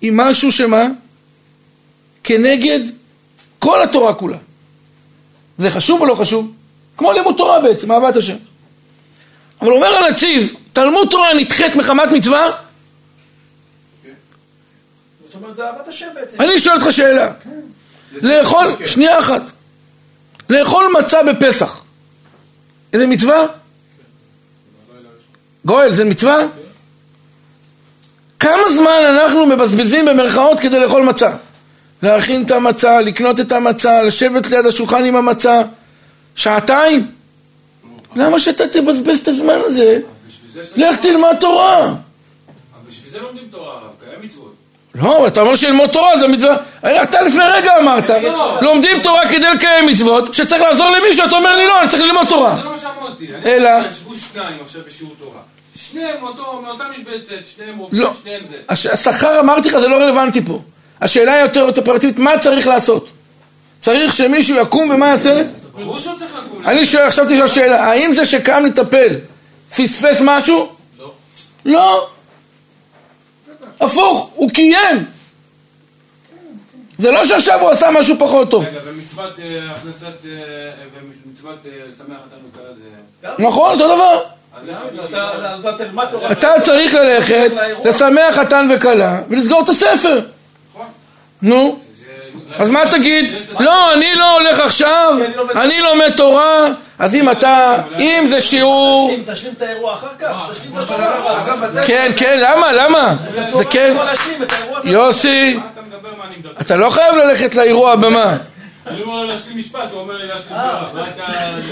[0.00, 0.84] היא משהו שמה?
[2.24, 2.80] כנגד
[3.58, 4.36] כל התורה כולה.
[5.58, 6.52] זה חשוב או לא חשוב?
[6.96, 8.36] כמו לימוד תורה בעצם, אהבת השם.
[9.62, 12.46] אבל אומר הנציב, תלמוד תורה נדחית מחמת מצווה,
[15.24, 16.42] זאת אומרת, זה אהבת השם בעצם.
[16.42, 17.32] אני שואל אותך שאלה.
[18.12, 19.42] לאכול, שנייה אחת.
[20.50, 21.82] לאכול מצה בפסח.
[22.92, 23.46] איזה מצווה?
[25.64, 26.36] גואל, זה מצווה?
[28.40, 31.36] כמה זמן אנחנו מבזבזים במרכאות כדי לאכול מצה?
[32.02, 35.62] להכין את המצה, לקנות את המצה, לשבת ליד השולחן עם המצה.
[36.34, 37.06] שעתיים?
[38.16, 40.00] למה שאתה תבזבז את הזמן הזה?
[40.76, 41.86] לך תלמד תורה.
[41.86, 41.96] אבל
[42.88, 43.80] בשביל זה לומדים תורה.
[44.94, 46.56] לא, אתה אומר שללמוד תורה זה מצווה.
[47.02, 48.58] אתה לפני רגע אמרת, לא.
[48.62, 52.26] לומדים תורה כדי לקיים מצוות, שצריך לעזור למישהו, אתה אומר לי לא, אני צריך ללמוד
[52.28, 52.54] תורה.
[52.56, 53.26] זה לא מה שאמרתי.
[53.46, 53.70] אלא?
[53.90, 55.38] ישבו שניים עכשיו בשיעור תורה.
[55.76, 58.10] שניהם מאותה משבצת, שניהם עובדים, לא.
[58.22, 58.56] שניהם זה.
[58.68, 60.60] הש- השכר אמרתי לך זה לא רלוונטי פה.
[61.00, 63.08] השאלה היא יותר אופרטיבית, מה צריך לעשות?
[63.80, 65.42] צריך שמישהו יקום ומה יעשה?
[66.64, 69.08] אני שואל, עכשיו תשאל שאלה, האם זה שקם לטפל
[69.76, 70.68] פספס משהו?
[70.98, 71.10] לא.
[71.64, 72.06] לא.
[73.80, 75.04] הפוך, הוא קיים.
[76.98, 78.64] זה לא שעכשיו הוא עשה משהו פחות טוב.
[78.64, 80.30] רגע, ומצוות אה, הכנסת, אה,
[81.26, 83.34] ומצוות אה, שמח חתן וכלה זה...
[83.44, 84.20] נכון, אותו דבר.
[86.32, 87.50] אתה- צריך ללכת,
[87.84, 90.20] לשמח חתן וכלה, ולסגור את הספר.
[91.42, 92.04] נו, זה-
[92.62, 93.24] אז מה תגיד?
[93.60, 95.14] לא, אני לא הולך עכשיו,
[95.54, 96.66] אני לומד תורה,
[96.98, 101.86] אז אם אתה, אם זה שיעור, תשלים- תשלים את האירוע אחר כך, תשלים את מתי
[101.86, 103.16] כן, כן, למה, למה?
[103.52, 103.96] זה כן.
[104.84, 105.58] יוסי,
[106.60, 108.36] אתה לא חייב ללכת לאירוע הבמה.
[108.86, 110.58] אני אומר לו להשלים משפט, הוא אומר לי להשלים.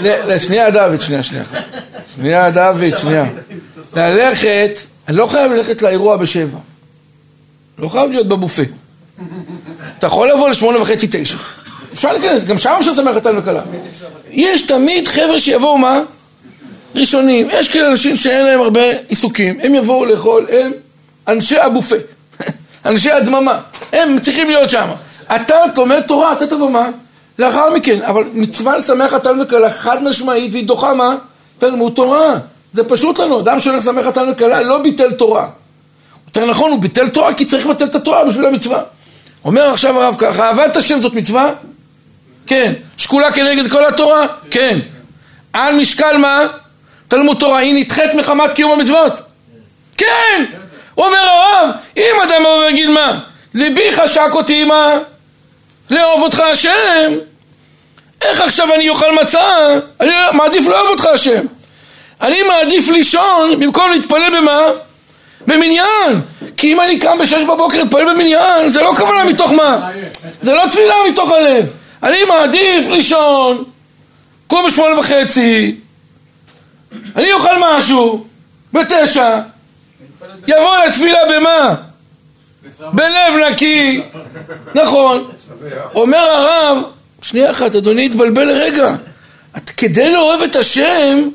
[0.03, 1.43] ל- ל- שנייה דוד, שנייה, שנייה.
[2.15, 3.25] שנייה דוד, שנייה.
[3.95, 6.57] ללכת, אני לא חייב ללכת לאירוע בשבע.
[7.79, 8.61] לא חייב להיות בבופה.
[9.99, 11.37] אתה יכול לבוא לשמונה וחצי, תשע.
[11.93, 13.61] אפשר להיכנס, גם שם אפשר לשמח חתן וכלה.
[14.31, 16.01] יש תמיד חבר'ה שיבואו מה?
[16.95, 17.47] ראשונים.
[17.51, 19.59] יש כאלה אנשים שאין להם הרבה עיסוקים.
[19.63, 20.71] הם יבואו לאכול, הם
[21.27, 21.95] אנשי הבופה.
[22.85, 23.59] אנשי הדממה.
[23.93, 24.87] הם צריכים להיות שם.
[25.35, 26.89] אתה לומד תורה, אתה תבוא מה?
[27.39, 28.01] לאחר מכן.
[28.01, 31.15] אבל מצווה לשמח חתן וכלה חד משמעית והיא דוחה מה?
[31.59, 32.35] תלמוד תורה.
[32.73, 33.39] זה פשוט לנו.
[33.39, 35.47] אדם שהולך לשמח חתן וכלה לא ביטל תורה.
[36.27, 38.81] יותר נכון, הוא ביטל תורה כי צריך לבטל את התורה בשביל המצווה.
[39.45, 41.51] אומר עכשיו הרב ככה, אהבת השם זאת מצווה?
[42.47, 42.73] כן.
[42.97, 44.25] שקולה כנגד כל התורה?
[44.51, 44.79] כן.
[45.53, 46.39] על משקל מה?
[47.07, 49.13] תלמוד תורה, היא נדחית מחמת קיום המצוות?
[49.97, 50.45] כן!
[50.97, 53.19] אומר הרב, אם אדם יבוא ויגיד מה?
[53.53, 54.97] ליבי חשק אותי מה?
[55.89, 57.13] לאהוב אותך השם?
[58.21, 59.39] איך עכשיו אני אוכל מצה?
[60.01, 61.45] אני מעדיף לאהוב אותך השם.
[62.21, 64.61] אני מעדיף לישון במקום להתפלל במה?
[65.47, 66.21] במניין!
[66.57, 69.89] כי אם אני קם בשש בבוקר להתפלל במניין, זה לא כוונה מתוך מה?
[70.41, 71.65] זה לא תפילה מתוך הלב.
[72.03, 73.63] אני מעדיף לישון,
[74.47, 75.75] קום בשמונה וחצי,
[77.15, 78.27] אני אוכל משהו,
[78.73, 79.39] בתשע,
[80.47, 81.75] יבוא לתפילה במה?
[82.93, 84.01] בלב נקי,
[84.75, 85.31] נכון.
[85.95, 86.83] אומר הרב,
[87.21, 88.95] שנייה אחת, אדוני התבלבל לרגע.
[89.57, 91.29] את, כדי לאהוב את השם,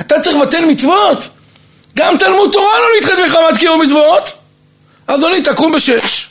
[0.00, 1.18] אתה צריך לבטל מצוות.
[1.96, 4.32] גם תלמוד תורה לא נדחית מחמת קיום מצוות.
[5.06, 6.28] אדוני, תקום בשש.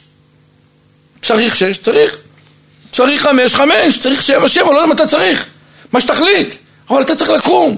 [1.22, 1.78] צריך שש?
[1.78, 2.18] צריך.
[2.92, 3.56] צריך חמש?
[3.56, 4.00] חמש.
[4.00, 4.48] צריך שבע?
[4.48, 4.72] שבע.
[4.72, 5.46] לא יודע מה אתה צריך.
[5.92, 6.56] מה שתחליט.
[6.90, 7.78] אבל אתה צריך לקום.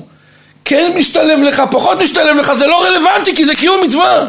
[0.66, 4.28] כן משתלב לך, פחות משתלב לך, זה לא רלוונטי כי זה קיום מצווה.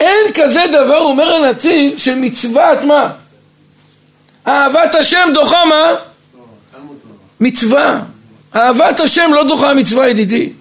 [0.00, 3.10] אין כזה דבר, אומר הנציב, של מצוות מה?
[4.46, 5.90] אהבת השם דוחה מה?
[7.40, 8.00] מצווה.
[8.56, 10.52] אהבת השם לא דוחה מצווה, ידידי.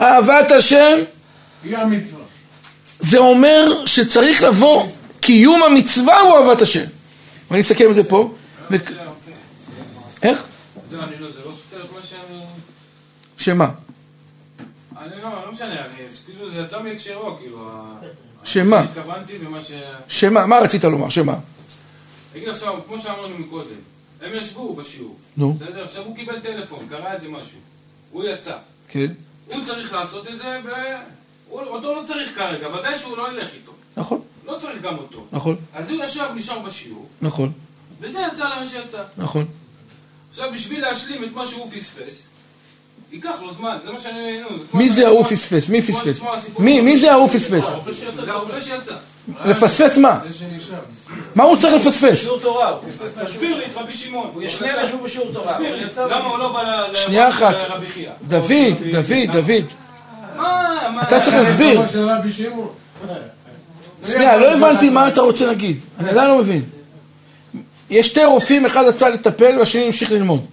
[0.00, 0.98] אהבת השם
[1.64, 2.22] היא המצווה.
[3.00, 4.86] זה אומר שצריך לבוא,
[5.20, 6.84] קיום המצווה הוא אהבת השם.
[7.52, 8.34] ואני אסכם את זה פה.
[10.22, 10.46] איך?
[10.88, 12.40] זהו, אני לא, זה לא סותר את מה שאני...
[13.36, 13.70] שמה?
[14.98, 15.94] אני לא, לא משנה, אני...
[16.24, 17.72] כאילו זה יצא מהקשרו, כאילו...
[18.44, 18.80] שמה?
[18.80, 19.72] מה שהתכוונתי ומה ש...
[20.08, 20.46] שמה?
[20.46, 21.08] מה רצית לומר?
[21.08, 21.34] שמה?
[22.32, 23.68] תגיד עכשיו, כמו שאמרנו מקודם,
[24.22, 25.18] הם ישבו בשיעור.
[25.36, 25.54] נו.
[25.54, 25.84] בסדר?
[25.84, 27.58] עכשיו הוא קיבל טלפון, קרה איזה משהו.
[28.12, 28.56] הוא יצא.
[28.88, 29.12] כן.
[29.46, 30.60] הוא צריך לעשות את זה,
[31.48, 33.72] ואותו לא צריך כרגע, ודאי שהוא לא ילך איתו.
[33.96, 35.26] נכון, לא צריך גם אותו.
[35.32, 37.52] נכון, אז הוא ישב, נשאר בשיעור, נכון,
[38.00, 39.02] וזה יצא למה שיצא.
[39.16, 39.44] נכון.
[40.30, 42.22] עכשיו, בשביל להשלים את מה שהוא פספס,
[43.12, 44.40] ייקח לו זמן, זה מה שאני...
[44.74, 45.68] מי זה ההוא פספס?
[45.68, 46.20] מי פספס?
[46.58, 46.80] מי?
[46.80, 47.64] מי זה ההוא פספס?
[49.44, 50.20] לפספס מה?
[51.34, 52.18] מה הוא צריך לפספס?
[52.18, 53.26] שיעור תורה, הוא פספס מהשיעור.
[53.26, 54.32] תסביר לי את רבי שמעון.
[54.40, 55.58] יש שניהם ישבו בשיעור תורה.
[55.96, 56.94] למה הוא לא בא ל...
[56.94, 57.54] שנייה אחת.
[58.28, 58.50] דוד,
[58.92, 59.64] דוד, דוד.
[60.36, 61.02] מה?
[61.02, 61.86] אתה צריך להסביר.
[61.86, 62.68] זה של רבי שמעון.
[64.06, 65.80] שנייה, לא הבנתי מה אתה רוצה להגיד.
[66.00, 66.62] אני עדיין לא מבין.
[67.90, 70.46] יש שתי רופאים, אחד יצא לטפל והשני המשיך ללמוד.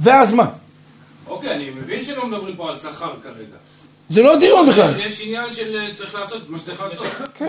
[0.00, 0.46] ואז מה?
[1.28, 3.56] אוקיי, אני מבין שלא מדברים פה על שכר כרגע.
[4.10, 4.90] זה לא דיון בכלל.
[5.04, 7.06] יש- עניין של אה, צריך לעשות מה שצריך לעשות.
[7.34, 7.44] כן.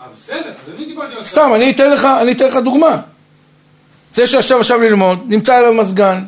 [0.00, 1.30] אבל בסדר, אז אני דיברתי על שכר.
[1.30, 3.00] סתם, אני אתן לך, אני אתן לך דוגמה.
[4.14, 6.24] זה שעכשיו עכשיו ללמוד, נמצא עליו מזגן,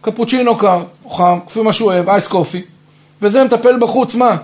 [0.00, 2.62] קפוצ'ינו קר, או חם, כפי מה שהוא אוהב, אייס קופי,
[3.22, 4.36] וזה מטפל בחוץ, מה?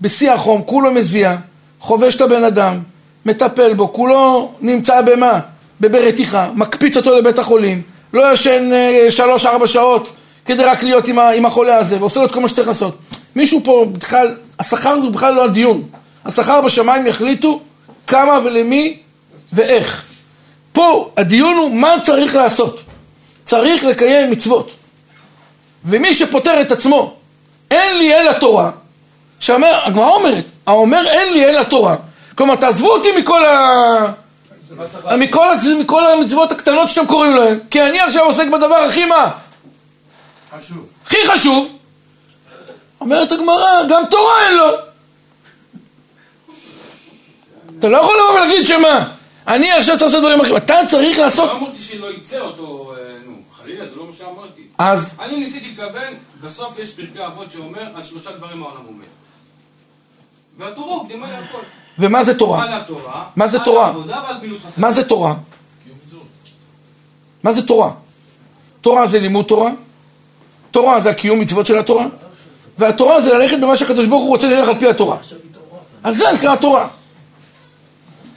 [0.00, 1.36] בשיא החום, כולו מזיע,
[1.80, 2.78] חובש את הבן אדם,
[3.26, 5.40] מטפל בו, כולו נמצא במה?
[5.80, 10.12] בברתיחה, מקפיץ אותו לבית החולים, לא ישן אה, שלוש-ארבע שעות
[10.44, 12.98] כדי רק להיות עם, החולה הזה, ועושה לו את כל מה שצריך לעשות.
[13.36, 15.82] מישהו פה בכלל, השכר זה בכלל לא הדיון.
[16.24, 17.60] השכר בשמיים יחליטו
[18.06, 18.98] כמה ולמי
[19.52, 20.04] ואיך.
[20.72, 22.80] פה הדיון הוא מה צריך לעשות.
[23.44, 24.70] צריך לקיים מצוות.
[25.84, 27.14] ומי שפוטר את עצמו,
[27.70, 28.70] אין לי אלא תורה,
[29.40, 31.96] שאומר, הגמרא אומרת, האומר אין לי אלא תורה.
[32.34, 34.12] כלומר, תעזבו אותי מכל ה...
[35.18, 39.30] מכל, הצ- מכל המצוות הקטנות שאתם קוראים להן, כי אני עכשיו עוסק בדבר הכי מה?
[40.58, 40.86] חשוב.
[41.06, 41.76] הכי חשוב.
[43.00, 44.66] אומרת הגמרא, גם תורה אין לו.
[47.78, 49.08] אתה לא יכול לבוא ולהגיד שמה?
[49.48, 50.56] אני עכשיו צריך לעשות דברים אחרים.
[50.56, 51.50] אתה צריך לעשות...
[51.50, 53.32] לא אמרתי שלא יצא אותו, אה, נו,
[53.62, 54.62] חלילה, זה לא מה שאמרתי.
[54.78, 59.04] אז, אני ניסיתי לכוון, בסוף יש פרקי אבות שאומר, על שלושה דברים העולם עומד.
[60.60, 61.58] להכל.
[61.98, 62.62] ומה זה תורה?
[62.64, 63.92] על התורה, מה זה תורה?
[64.76, 65.34] מה זה תורה?
[67.42, 67.90] מה זה תורה?
[68.80, 69.70] תורה זה לימוד תורה,
[70.70, 72.06] תורה זה הקיום מצוות של התורה,
[72.78, 75.16] והתורה זה ללכת במה שהקדוש ברוך הוא רוצה ללכת על פי התורה.
[76.02, 76.88] על זה נקרא תורה.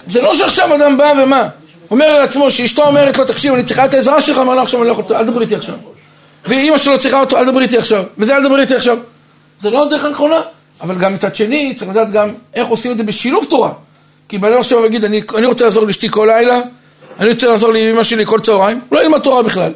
[0.07, 1.47] זה לא שעכשיו אדם בא ומה?
[1.91, 4.88] אומר לעצמו שאשתו אומרת לו, תקשיב, אני צריכה את העזרה שלך, אמר לו עכשיו, אני
[4.88, 5.76] לא יכול, אל תדבר איתי עכשיו.
[6.45, 8.03] ואימא שלו צריכה אותו, אל תדבר איתי עכשיו.
[8.17, 8.97] וזה אל תדבר איתי עכשיו.
[9.61, 10.39] זה לא הדרך הנכונה.
[10.82, 13.71] אבל גם מצד שני, צריך לדעת גם איך עושים את זה בשילוב תורה.
[14.30, 16.61] כי בן אדם עכשיו יגיד, אני, אני רוצה לעזור לאשתי כל לילה,
[17.19, 19.71] אני רוצה לעזור לאמא שלי כל צהריים, לא ילמד תורה בכלל.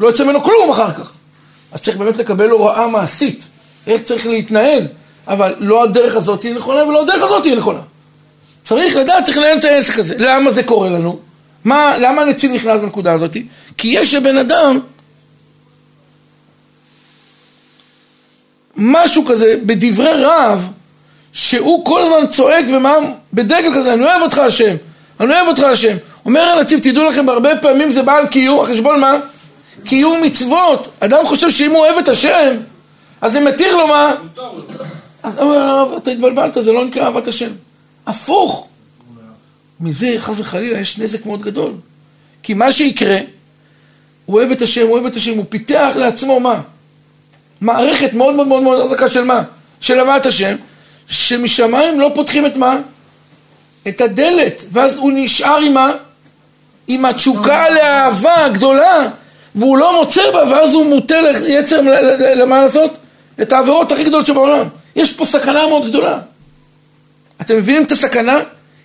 [0.00, 1.12] לא יוצא ממנו כלום אחר כך.
[1.72, 3.44] אז צריך באמת לקבל הוראה מעשית,
[3.86, 4.86] איך צריך להתנהל.
[5.28, 7.80] אבל לא הדרך הזאת היא נכונה ולא הדרך הזאת היא נכונה.
[8.62, 10.14] צריך לדעת, צריך לנהל את העסק הזה.
[10.18, 11.18] למה זה קורה לנו?
[11.64, 13.36] מה, למה הנציב נכנס בנקודה הזאת?
[13.78, 14.78] כי יש לבן אדם
[18.84, 20.70] משהו כזה בדברי רב,
[21.32, 22.94] שהוא כל הזמן צועק ומה,
[23.32, 24.76] בדגל כזה, אני אוהב אותך השם,
[25.20, 25.96] אני אוהב אותך השם.
[26.24, 29.12] אומר הנציב, תדעו לכם, הרבה פעמים זה בא על קיום, על חשבון מה?
[29.84, 30.88] קיום מצוות.
[31.00, 32.56] אדם חושב שאם הוא אוהב את השם,
[33.20, 34.12] אז זה מתיר לו מה?
[35.22, 37.50] אז אומר הרב, אתה התבלבלת, זה לא נקרא אהבת השם.
[38.06, 38.68] הפוך.
[39.80, 41.72] מזה, חס וחלילה, יש נזק מאוד גדול.
[42.42, 43.18] כי מה שיקרה,
[44.26, 46.60] הוא אוהב את השם, הוא אוהב את השם, הוא פיתח לעצמו מה?
[47.62, 49.42] מערכת מאוד מאוד מאוד מאוד חזקה של מה?
[49.80, 50.56] של אהבת השם,
[51.08, 52.78] שמשמיים לא פותחים את מה?
[53.88, 55.92] את הדלת, ואז הוא נשאר עם מה?
[56.88, 59.08] עם התשוקה לאהבה הגדולה,
[59.54, 61.80] והוא לא מוצא בה, ואז הוא מוטה ליצר,
[62.36, 62.96] למה לעשות?
[63.42, 64.66] את העבירות הכי גדולות שבעולם.
[64.96, 66.18] יש פה סכנה מאוד גדולה.
[67.40, 68.38] אתם מבינים את הסכנה?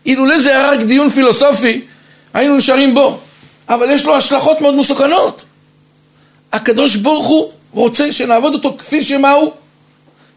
[0.06, 1.82] אילולא זה היה רק דיון פילוסופי,
[2.34, 3.20] היינו נשארים בו.
[3.70, 5.46] אבל יש לו השלכות מאוד מסוכנות.
[6.54, 9.52] הקדוש ברוך הוא רוצה שנעבוד אותו כפי שמה הוא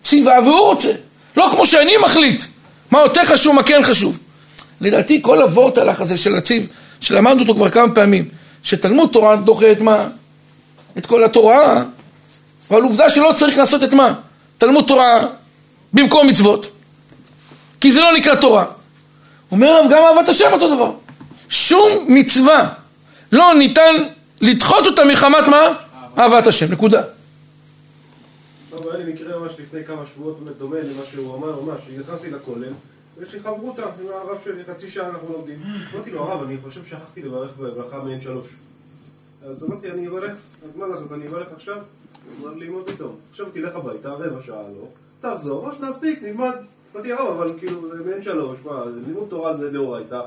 [0.02, 0.92] ציווה והוא רוצה.
[1.36, 2.42] לא כמו שאני מחליט
[2.90, 4.18] מה יותר חשוב, מה כן חשוב.
[4.80, 6.66] לדעתי כל הוורטלח הזה של הציב,
[7.00, 8.28] שלמדנו אותו כבר כמה פעמים,
[8.62, 10.08] שתלמוד תורה דוחה את מה?
[10.98, 11.82] את כל התורה,
[12.70, 14.14] אבל עובדה שלא צריך לעשות את מה?
[14.58, 15.20] תלמוד תורה
[15.92, 16.70] במקום מצוות.
[17.80, 18.64] כי זה לא נקרא תורה.
[19.52, 20.92] אומר הרב, גם אהבת השם אותו דבר.
[21.48, 22.68] שום מצווה
[23.32, 23.94] לא ניתן
[24.40, 25.68] לדחות אותה מחמת מה?
[26.18, 27.02] אהבת השם, נקודה.
[28.70, 32.30] טוב, היה לי מקרה ממש לפני כמה שבועות, באמת דומה למה שהוא אמר, ממש, נכנסתי
[32.30, 32.72] לכולל,
[33.18, 35.62] ויש לי חברותה עם הרב שלי, חצי שעה אנחנו לומדים.
[35.94, 38.46] אמרתי לו, הרב, אני חושב שכחתי לברך בברכה מעין שלוש.
[39.46, 40.32] אז אמרתי, אני אברך,
[40.64, 41.76] אז מה לעשות, אני אברך עכשיו?
[42.38, 43.16] הוא אמר לי, מה פתאום?
[43.30, 44.86] עכשיו תלך הביתה, רבע שעה לא,
[45.20, 46.56] תחזור, או שנספיק, נלמד.
[46.94, 50.20] אמרתי, הרב, אבל כאילו, זה מעין שלוש, מה, לימוד תורה זה דאורייתא,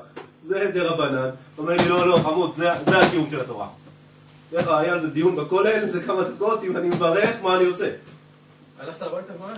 [0.46, 1.30] זה דרבנן.
[1.58, 3.68] אומר לי, לא, לא, חמוד, זה הקיום של התורה.
[4.54, 7.90] איך היה על זה דיון בכולל, זה כמה דקות, אם אני מברך, מה אני עושה?
[8.84, 9.54] הלכת הביתה כבר?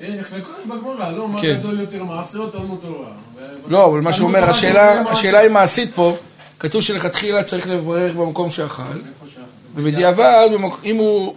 [0.00, 1.56] אה, נחלקו בגמרא, לא, מה כן.
[1.58, 3.08] גדול יותר מעשה או תלמוד תורה?
[3.68, 6.16] לא, אבל מה שהוא אומר, השאלה, היא מעשית פה,
[6.58, 8.82] כתוב שלכתחילה צריך לברך במקום שאכל?
[9.74, 10.48] ובדיעבד,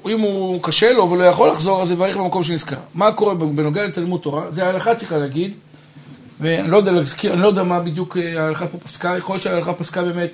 [0.07, 2.77] אם הוא, קשה לו ולא יכול לחזור, אז יברך במקום שנזכר.
[2.93, 4.51] מה קורה בנוגע לתלמוד תורה?
[4.51, 5.53] זה ההלכה צריכה להגיד,
[6.39, 6.91] ואני לא יודע
[7.35, 10.29] לא מה בדיוק אה, ההלכה פה פסקה, יכול להיות שההלכה פסקה באמת,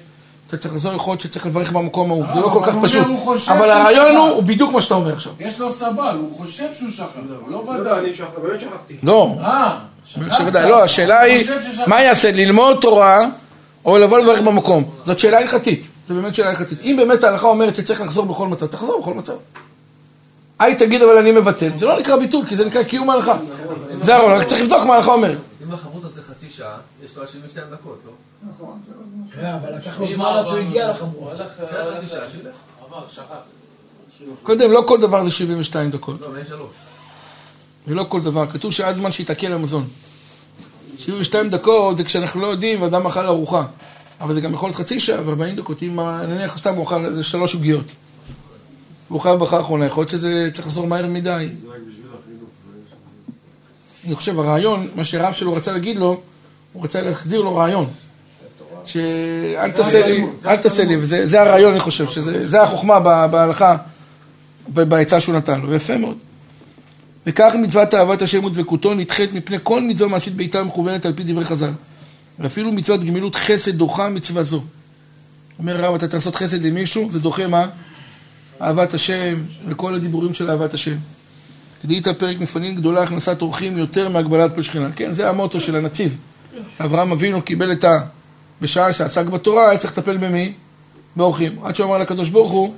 [0.48, 3.08] אתה צריך לחזור, יכול להיות שצריך לברך במקום ההוא, זה לא כל כך פשוט.
[3.48, 4.16] אבל הרעיון.
[4.16, 5.34] הוא, בדיוק מה שאתה אומר עכשיו.
[5.40, 7.06] יש לו סבל, הוא חושב שהוא שכח,
[7.42, 8.00] הוא לא לא ודאי.
[8.00, 8.94] אני שכחתי, באמת שכחתי.
[9.04, 11.48] לא, אה, לא, השאלה היא.
[11.88, 13.28] מה יעשה, ללמוד תורה,
[13.86, 14.84] או לבוא לברך במקום?
[15.06, 16.80] זאת שאלה הלכתית, זו באמת שאלה הלכתית.
[16.84, 19.34] אם באמת ההלכה אומרת שצריך לחזור בכל מצב, צריך לחזור בכל מצב.
[20.60, 23.38] היי תגיד אבל אני מבטל, זה לא נקרא ביטול, כי זה נקרא קיום ההלכה.
[24.02, 25.38] זה הרעיון, רק צריך לבדוק מה ההלכה אומרת.
[25.68, 28.12] אם החמוד הזה חצי שעה, יש לו עד 72 דקות, לא?
[28.42, 28.95] כן,
[29.42, 31.32] אבל לקח לו זמן עד שהוא הגיע לחמור.
[31.34, 32.56] אחרי חצי שעה, שילך.
[34.44, 36.70] קודם, לא כל דבר זה 72 דקות, לא, שלוש.
[37.88, 39.88] ולא כל דבר, כתוב שעד זמן שיתעכל המזון.
[40.98, 43.66] 72 דקות זה כשאנחנו לא יודעים ואדם אכל ארוחה.
[44.22, 47.24] אבל זה גם יכול להיות חצי שעה ו-40 דקות, אם נניח סתם הוא אכל איזה
[47.24, 47.86] שלוש עוגיות.
[49.08, 51.50] הוא אכל ברכה האחרונה, יכול להיות שזה צריך לחזור מהר מדי.
[54.06, 56.22] אני חושב, הרעיון, מה שהרב שלו רצה להגיד לו,
[56.74, 57.88] הוא רצה להחדיר לו רעיון.
[58.86, 63.28] שאל תעשה לי, אל תעשה לי, וזה זה הרעיון, אני חושב, שזה זה החוכמה בה-
[63.28, 63.78] בהלכה,
[64.68, 66.18] בעצה שהוא נתן לו, ויפה מאוד.
[67.28, 71.46] וכך מצוות אהבת השם ודבקותו נדחית מפני כל מצווה מעשית בעיטה מכוונת על פי דברי
[71.46, 71.72] חז"ל.
[72.40, 74.62] ואפילו מצוות גמילות חסד דוחה מצווה זו.
[75.60, 77.68] אומר הרב, אתה צריך לעשות חסד למישהו, זה דוחה מה?
[78.62, 79.36] אהבת השם
[79.68, 80.96] וכל הדיבורים של אהבת השם.
[81.84, 84.92] כדאית פרק מפנין גדולה הכנסת אורחים יותר מהגבלת פה שכינה.
[84.96, 86.18] כן, זה המוטו של הנציב.
[86.80, 88.00] אברהם אבינו קיבל את ה...
[88.62, 90.54] בשעה שעסק בתורה, היה צריך לטפל במי?
[91.16, 91.56] באורחים.
[91.64, 92.74] עד שהוא אמר לקדוש ברוך הוא,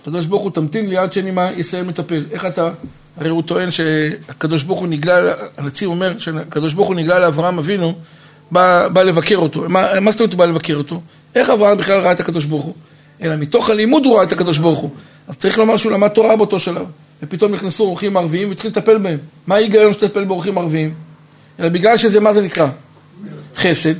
[0.00, 2.24] הקדוש ברוך הוא תמתין לי עד שאני מה יסיים לטפל.
[2.30, 2.70] איך אתה?
[3.16, 7.94] הרי הוא טוען שהקדוש ברוך הוא נגלה, הנציב אומר שהקדוש ברוך הוא נגלה לאברהם אבינו,
[8.50, 9.64] בא, בא לבקר אותו.
[9.68, 11.00] מה, מה זאת אומרת הוא בא לבקר אותו?
[11.34, 12.74] איך אברהם בכלל ראה את הקדוש ברוך הוא?
[13.22, 14.90] אלא מתוך הלימוד הוא ראה את הקדוש ברוך הוא.
[15.28, 16.86] אז צריך לומר שהוא למד תורה באותו שלב.
[17.22, 19.18] ופתאום נכנסו אורחים ערביים והתחיל לטפל בהם.
[19.46, 20.94] מה ההיגיון שתטפל באורחים ערביים?
[21.60, 22.68] אלא בגלל שזה, מה זה נקרא?
[23.56, 23.94] חסד.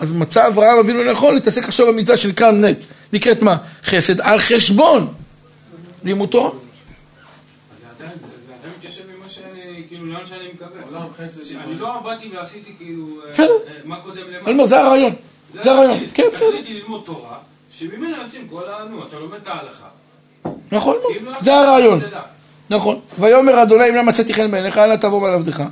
[0.00, 2.78] אז מצא אברהם אבינו נכון להתעסק עכשיו במצווה שנקרא נט.
[3.12, 3.56] נקראת מה?
[3.84, 5.08] חסד על חשבון
[6.04, 6.50] לימוד תורה.
[9.90, 10.82] כאילו, לאן שאני מקווה.
[10.84, 11.56] עולם חסד.
[11.64, 13.06] אני לא באתי ועשיתי כאילו,
[13.38, 13.44] אה.
[13.44, 13.46] אה,
[13.84, 14.44] מה קודם למה.
[14.44, 15.12] אני אומר, זה הרעיון.
[15.64, 15.98] זה הרעיון.
[16.14, 16.48] כן, בסדר.
[16.48, 17.36] רציתי ללמוד תורה,
[17.72, 18.84] שממנה יוצאים כל ה...
[18.90, 19.86] נו, אתה לומד את ההלכה.
[20.72, 21.22] נכון מאוד.
[21.22, 22.00] לא, זה אתה הרעיון.
[22.70, 23.00] נכון.
[23.18, 25.62] ויאמר אדוני אם לא מצאתי חן בעיניך אנא תבוא בעל עבדך.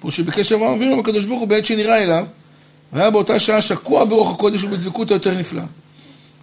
[0.00, 2.24] פה שביקש אברהם אבינו מהקדוש ברוך הוא בעת שנראה אליו
[2.92, 5.64] והיה באותה שעה שקוע ברוח הקודש ובדבקות היותר נפלאה.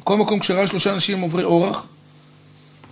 [0.02, 1.86] בכל מקום כשראה שלושה אנשים עוברי אורח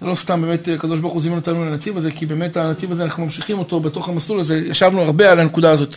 [0.01, 3.03] זה לא סתם באמת הקדוש ברוך הוא זימן אותנו לנתיב הזה כי באמת הנתיב הזה
[3.03, 4.61] אנחנו ממשיכים אותו בתוך המסלול הזה.
[4.65, 5.95] ישבנו הרבה על הנקודה הזאת.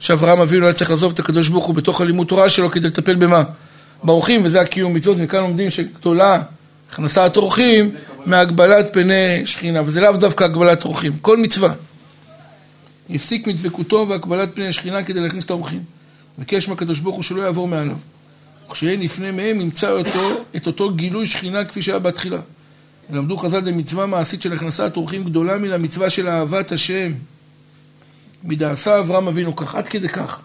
[0.00, 3.14] שאברהם אבינו היה צריך לעזוב את הקדוש ברוך הוא בתוך הלימוד תורה שלו כדי לטפל
[3.14, 3.42] במה?
[4.04, 5.16] באורחים וזה הקיום מצוות.
[5.16, 6.42] מכאן לומדים שגדולה
[6.92, 7.90] הכנסת אורחים
[8.26, 11.12] מהגבלת פני שכינה וזה לאו דווקא הגבלת אורחים.
[11.22, 11.72] כל מצווה.
[13.10, 15.97] הפסיק מדבקותו והגבלת פני השכינה כדי להכניס את האורחים
[16.38, 17.96] ביקש מהקדוש ברוך הוא שלא יעבור מעליו
[18.68, 22.38] וכשיהיה נפנה מהם ימצא אותו, את אותו גילוי שכינה כפי שהיה בתחילה
[23.10, 27.12] למדו חז"ל במצווה מעשית של הכנסת אורחים גדולה מן המצווה של אהבת השם
[28.44, 30.40] מדעשה אברהם אבינו כך, עד כדי כך.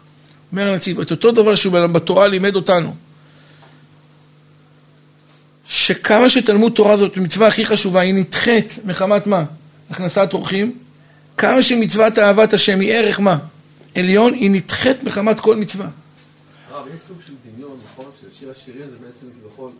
[0.52, 2.96] אומר הנציב, את אותו דבר שהוא בתורה לימד אותנו,
[5.66, 9.44] שכמה שתלמוד תורה זאת מצווה הכי חשובה, היא נדחית מחמת מה?
[9.90, 10.78] הכנסת אורחים,
[11.38, 13.38] כמה שמצוות אהבת השם היא ערך מה?
[13.96, 15.90] עליון, היא נדחית מחמת כל מצווה.
[16.70, 18.12] הרב, יש סוג של דמיון, נכון?
[18.22, 19.72] ששיר השירים זה בעצם כביכול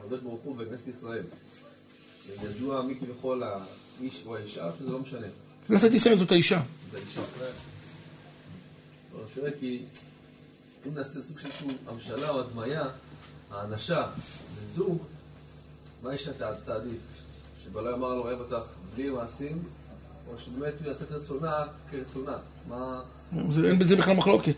[0.00, 1.22] הקדוש ברוך הוא בכנסת ישראל.
[2.42, 5.26] ידוע מי כביכול האיש או האישה, שזה לא משנה.
[5.68, 6.60] כנסת ישראל זאת האישה.
[6.90, 7.20] זה האישה.
[9.14, 9.82] אני שואל כי
[10.86, 12.84] אם נעשה סוג של איזשהו המשלה או הדמיה,
[13.50, 14.06] האנשה
[14.62, 15.02] לזוג,
[16.02, 16.28] מה יש
[16.64, 16.98] תעדיף?
[17.64, 19.62] שבעלה אמר לו אוהב אותך בלי מעשים,
[20.28, 22.36] או שבאמת הוא יעשה את רצונה כרצונה?
[22.68, 23.02] מה...
[23.48, 24.54] זה, אין בזה בכלל מחלוקת.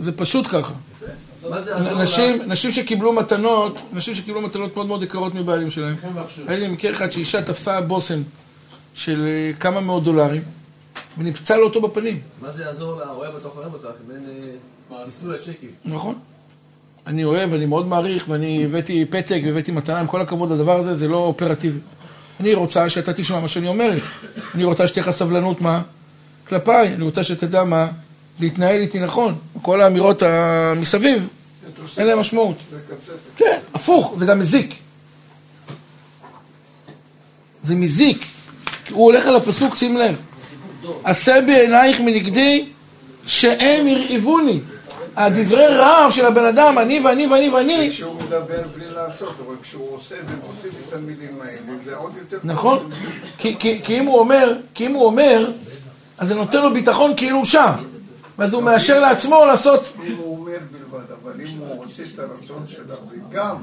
[0.00, 0.72] זה, פשוט ככה.
[1.96, 5.96] נשים, נשים שקיבלו מתנות, נשים שקיבלו מתנות מאוד מאוד יקרות מבעלים שלהם.
[6.46, 8.22] היה לי מקרה אחד שאישה תפסה בושם
[8.94, 10.42] של אה, כמה מאות דולרים,
[11.18, 12.20] ונפצע לו אותו בפנים.
[12.42, 13.10] מה זה יעזור לה?
[13.10, 14.24] אוהב אותך, אוהב אותך, אם אין
[14.92, 15.70] אה, מסלול הצ'קים.
[15.84, 16.14] נכון.
[17.06, 20.94] אני אוהב, אני מאוד מעריך, ואני הבאתי פתק והבאתי מתנה, עם כל הכבוד לדבר הזה,
[20.94, 21.78] זה לא אופרטיבי.
[22.40, 24.02] אני רוצה שאתה תשמע מה שאני אומרת.
[24.54, 25.82] אני רוצה שתהיה לך סבלנות, מה?
[26.48, 26.94] כלפיי.
[26.94, 27.88] אני רוצה שתדע מה?
[28.40, 29.34] להתנהל איתי נכון.
[29.62, 31.28] כל האמירות המסביב,
[31.98, 32.56] אין להם משמעות.
[33.36, 34.74] כן, הפוך, זה גם מזיק.
[37.64, 38.24] זה מזיק.
[38.90, 40.16] הוא הולך על הפסוק, שים לב.
[41.04, 42.68] עשה בעינייך מנגדי
[43.26, 44.60] שהם הרעיבוני.
[45.16, 49.96] הדברי רעב של הבן אדם, אני ואני ואני ואני, כשהוא מדבר בלי לעשות, אבל כשהוא
[49.96, 52.38] עושה ומוסיף את המילים האלה, זה עוד יותר...
[52.44, 52.90] נכון?
[53.38, 55.50] כי אם הוא אומר, כי אם הוא אומר,
[56.18, 57.72] אז זה נותן לו ביטחון כאילו הוא שם.
[58.38, 59.92] ואז הוא מאשר לעצמו לעשות...
[60.06, 63.56] אם הוא אומר בלבד, אבל אם הוא עושה את הרצון שלה וגם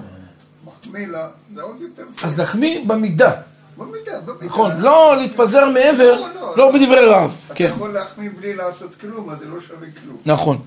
[0.66, 2.04] מחמיא לה, זה עוד יותר...
[2.24, 3.32] אז נחמיא במידה.
[3.78, 4.46] במידה, במידה.
[4.46, 6.54] נכון, לא להתפזר מעבר, לא, לא.
[6.58, 7.36] לא בדברי רעב.
[7.46, 10.18] אתה כן, יכול להחמיא בלי לעשות כלום, אז זה לא שווה כלום.
[10.26, 10.58] נכון.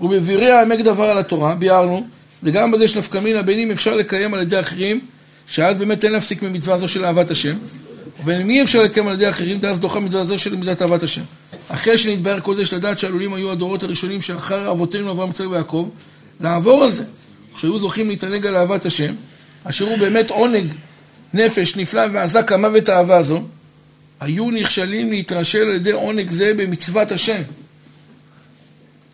[0.00, 2.06] ובבירי העמק דבר על התורה, ביארנו,
[2.42, 5.00] וגם בזה יש נפקא מינה בין אם אפשר לקיים על ידי אחרים,
[5.46, 7.56] שאז באמת אין להפסיק ממצווה זו של אהבת השם,
[8.28, 11.22] אם אפשר לקיים על ידי אחרים, דאז דוחה מצווה זו של מצוות אהבת השם.
[11.68, 15.88] אחרי שנתבהר כל זה, יש לדעת שעלולים היו הדורות הראשונים שאחר אבותינו אברהם, יצחק ויעקב,
[16.40, 17.04] לעבור על זה.
[17.54, 19.14] כשהיו זוכים להתענג על אהבת השם,
[19.64, 20.72] אשר הוא באמת עונג
[21.34, 23.42] נפש נפלא ועזה כמוות האהבה הזו,
[24.20, 27.42] היו נכשלים להתרשל על ידי עונג זה במצוות השם.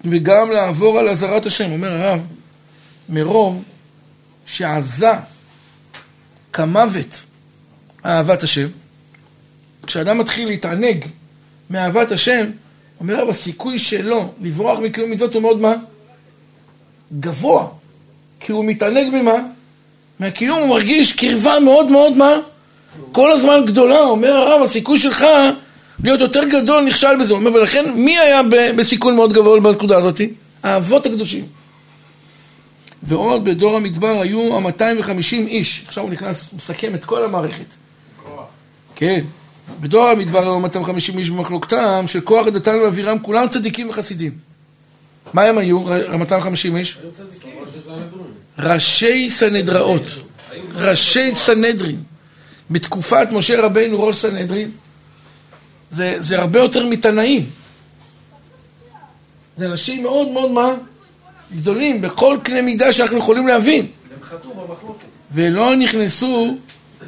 [0.04, 2.20] וגם לעבור על אזהרת השם, אומר הרב,
[3.08, 3.62] מרוב
[4.46, 5.12] שעזה
[6.52, 7.20] כמוות
[8.04, 8.66] אהבת השם,
[9.86, 11.04] כשאדם מתחיל להתענג
[11.70, 12.46] מאהבת השם,
[13.00, 15.74] אומר הרב, הסיכוי שלו לברוח מקיום מצוות הוא מאוד מה?
[17.20, 17.66] גבוה.
[18.40, 19.34] כי הוא מתענג ממה?
[20.20, 22.30] מהקיום הוא מרגיש קרבה מאוד מאוד מה?
[23.12, 25.26] כל הזמן גדולה, אומר הרב, הסיכוי שלך
[26.04, 27.32] להיות יותר גדול נכשל בזה.
[27.32, 28.40] הוא אומר, ולכן מי היה
[28.76, 30.20] בסיכון מאוד גבוה בנקודה הזאת?
[30.62, 31.44] האבות הקדושים.
[33.02, 35.84] ועוד בדור המדבר היו ה-250 איש.
[35.86, 37.64] עכשיו הוא נכנס, מסכם את כל המערכת.
[38.94, 39.20] כן.
[39.80, 44.32] בדור המדבר היו 250 איש במחלוקתם, שכוח דתן ואבירם כולם צדיקים וחסידים.
[45.32, 46.98] מה הם היו, ה-250 איש?
[48.58, 50.02] ראשי סנהדראות,
[50.74, 52.02] ראשי סנהדרין.
[52.70, 54.70] בתקופת משה רבינו ראש סנהדרין,
[55.90, 57.46] זה, זה הרבה יותר מתנאים.
[59.56, 60.74] זה אנשים מאוד מאוד מה?
[61.56, 63.86] גדולים, בכל קנה מידה שאנחנו יכולים להבין.
[65.34, 66.56] ולא נכנסו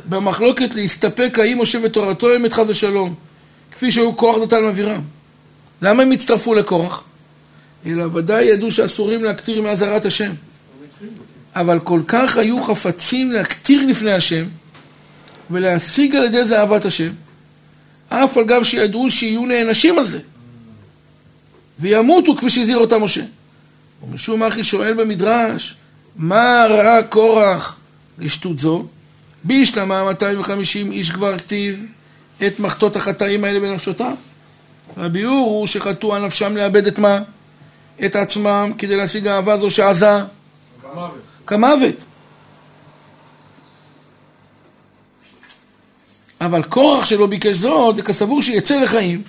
[0.09, 3.15] במחלוקת להסתפק האם משה ותורתו אמת חס ושלום,
[3.73, 5.01] כפי שהיו קורח דתן ואבירם.
[5.83, 7.05] למה הם הצטרפו לקורח?
[7.87, 10.33] אלא ודאי ידעו שאסורים להקטיר מאזהרת השם.
[11.55, 14.45] אבל כל כך היו חפצים להקטיר לפני השם
[15.51, 17.13] ולהשיג על ידי זה אהבת השם,
[18.09, 20.19] אף על גב שידעו שיהיו נענשים על זה
[21.79, 23.23] וימותו כפי שהזהיר אותם משה.
[24.03, 25.75] ומשום אחי שואל במדרש,
[26.17, 27.79] מה ראה קורח
[28.19, 28.87] לשטות זו?
[29.45, 31.87] בישלמה 250 איש כבר כתיב
[32.47, 34.15] את מחטות החטאים האלה בנפשותם.
[34.97, 37.19] והביאור הוא שחטאו על נפשם לאבד את מה?
[38.05, 40.19] את עצמם כדי להשיג אהבה זו שעזה
[41.47, 41.95] כמוות.
[46.41, 49.23] אבל קורח שלא ביקש זאת, כסבור שיצא לחיים.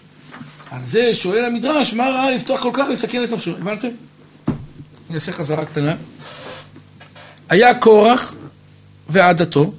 [0.71, 3.51] על זה שואל המדרש, מה ראה לפתוח כל כך לסכן את נפשו?
[3.51, 3.87] הבנתם?
[5.09, 5.95] אני אעשה חזרה קטנה.
[7.49, 8.35] היה קורח
[9.09, 9.73] ועדתו,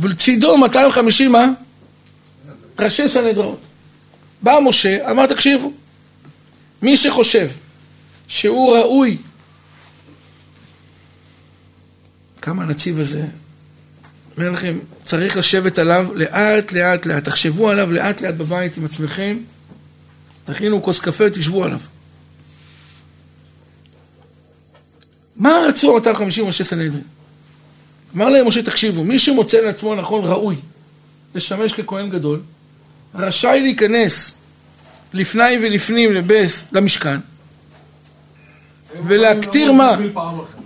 [0.00, 1.46] ולצידו 250 מה?
[2.78, 3.60] ראשי סנהדראות.
[4.42, 5.72] בא משה, אמר תקשיבו,
[6.82, 7.48] מי שחושב
[8.28, 9.18] שהוא ראוי,
[12.42, 13.24] כמה הנציב הזה
[14.36, 19.38] אומר לכם, צריך לשבת עליו לאט לאט לאט, תחשבו עליו לאט לאט בבית עם עצמכם,
[20.44, 21.78] תכינו כוס קפה, תשבו עליו.
[25.36, 27.02] מה רצו 250 ראשי סנהדרין?
[28.16, 30.56] אמר להם משה, תקשיבו, מי שמוצא לעצמו נכון ראוי
[31.34, 32.40] לשמש ככהן גדול,
[33.14, 34.34] רשאי להיכנס
[35.12, 37.16] לפני ולפנים לבס, למשכן,
[39.06, 39.96] ולהקטיר מה?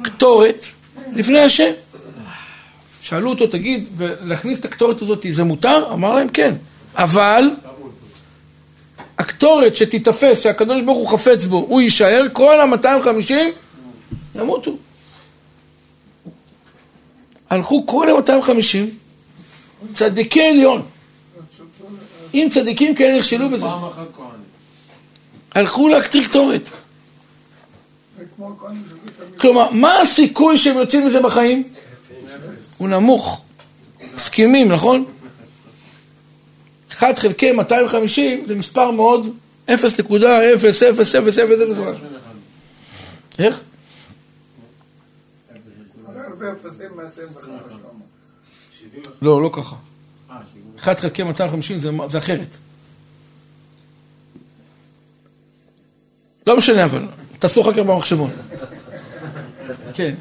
[0.03, 0.67] קטורת
[1.13, 1.71] לפני השם.
[3.03, 5.93] שאלו אותו, תגיד, ולהכניס את הקטורת הזאת, זה מותר?
[5.93, 6.55] אמר להם, כן.
[6.97, 7.51] אבל
[9.19, 13.33] הקטורת שתיתפס, שהקדוש ברוך הוא חפץ בו, הוא יישאר, כל ה-250
[14.35, 14.77] ימותו.
[17.51, 18.79] הלכו כל ה-250
[19.95, 20.83] צדיקי עליון.
[22.35, 23.65] אם צדיקים כאלה נכשלו בזה.
[23.65, 24.31] פעם אחת כהנים.
[25.55, 26.69] הלכו להקטיר קטורת.
[29.37, 31.69] כלומר, מה הסיכוי שהם יוצאים מזה בחיים?
[32.79, 33.43] הוא נמוך.
[34.15, 35.05] מסכימים, נכון?
[36.93, 39.35] 1 חלקי 250 זה מספר מאוד
[39.69, 39.73] 0.000000
[43.39, 43.61] איך?
[46.43, 47.59] אפסים מעשים בחיים.
[49.23, 49.77] לא, לא ככה.
[50.79, 52.57] 1 חלקי 250 זה, זה אחרת.
[56.47, 57.07] לא משנה אבל,
[57.39, 58.31] תעשו אחר כך במחשבון.
[59.95, 60.15] כן.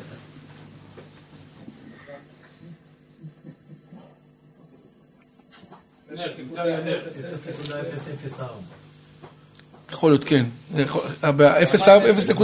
[9.92, 10.46] יכול להיות, כן.
[10.76, 12.44] זה יכול- ב-0.4?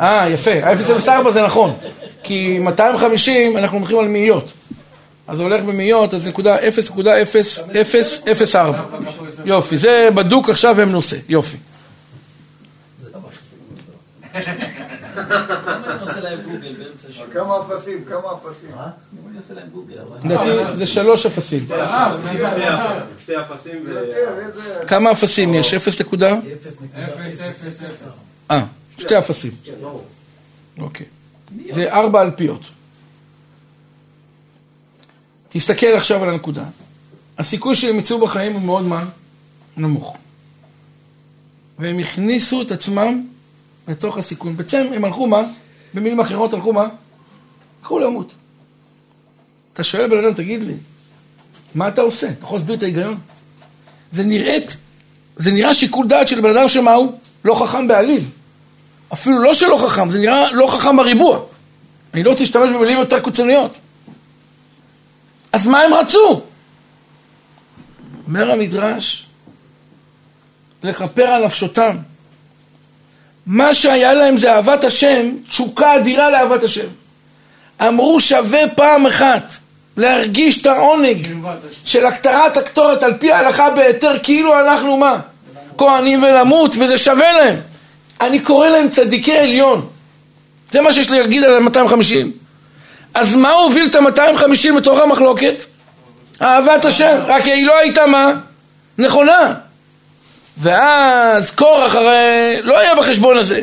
[0.00, 0.50] אה, יפה.
[0.64, 1.76] ה-0.04 זה נכון.
[2.24, 4.52] כי 250 אנחנו הולכים על מאיות.
[5.28, 8.56] אז זה הולך במאיות, אז נקודה 0.0004.
[9.44, 11.16] יופי, זה בדוק עכשיו הם נושא.
[11.28, 11.56] יופי.
[17.32, 18.70] כמה אפסים, כמה אפסים.
[20.24, 21.66] לדעתי זה שלוש אפסים.
[23.22, 23.86] שתי אפסים.
[24.86, 25.74] כמה אפסים יש?
[25.74, 26.34] 0 נקודה?
[26.34, 26.76] אפס,
[27.40, 28.02] אפס, אפס.
[28.50, 28.64] אה,
[28.98, 29.52] שתי אפסים.
[30.78, 31.06] אוקיי.
[31.70, 32.68] זה ארבע אלפיות.
[35.48, 36.64] תסתכל עכשיו על הנקודה.
[37.38, 39.04] הסיכוי שהם יצאו בחיים הוא מאוד מה?
[39.76, 40.16] נמוך.
[41.78, 43.26] והם הכניסו את עצמם
[43.88, 44.56] לתוך הסיכון.
[44.56, 45.42] בעצם הם הלכו מה?
[45.94, 46.88] במילים אחרות הלכו מה?
[47.82, 48.34] הלכו למות.
[49.72, 50.74] אתה שואל בן אדם, תגיד לי,
[51.74, 52.28] מה אתה עושה?
[52.28, 53.18] אתה יכול להסביר את ההיגיון?
[54.12, 54.76] זה נראית,
[55.36, 57.18] זה נראה שיקול דעת של בן אדם שמה הוא?
[57.44, 58.24] לא חכם בעליל.
[59.12, 61.40] אפילו לא שלא חכם, זה נראה לא חכם בריבוע.
[62.14, 63.78] אני לא רוצה להשתמש במילים יותר קיצוניות.
[65.52, 66.40] אז מה הם רצו?
[68.26, 69.26] אומר המדרש,
[70.82, 71.96] לכפר על נפשותם.
[73.46, 76.86] מה שהיה להם זה אהבת השם, תשוקה אדירה לאהבת השם.
[77.80, 79.52] אמרו שווה פעם אחת
[79.96, 81.28] להרגיש את העונג
[81.84, 85.18] של הקטרת הקטורת על פי ההלכה בהיתר, כאילו אנחנו מה?
[85.78, 87.56] כהנים ולמות, וזה שווה להם.
[88.20, 89.86] אני קורא להם צדיקי עליון.
[90.70, 92.26] זה מה שיש לי להגיד על ה-250.
[93.14, 95.64] אז מה הוביל את ה-250 בתוך המחלוקת?
[96.42, 97.18] אהבת השם.
[97.26, 98.32] רק היא לא הייתה מה?
[98.98, 99.54] נכונה.
[100.58, 103.60] ואז קורח הרי לא היה בחשבון הזה.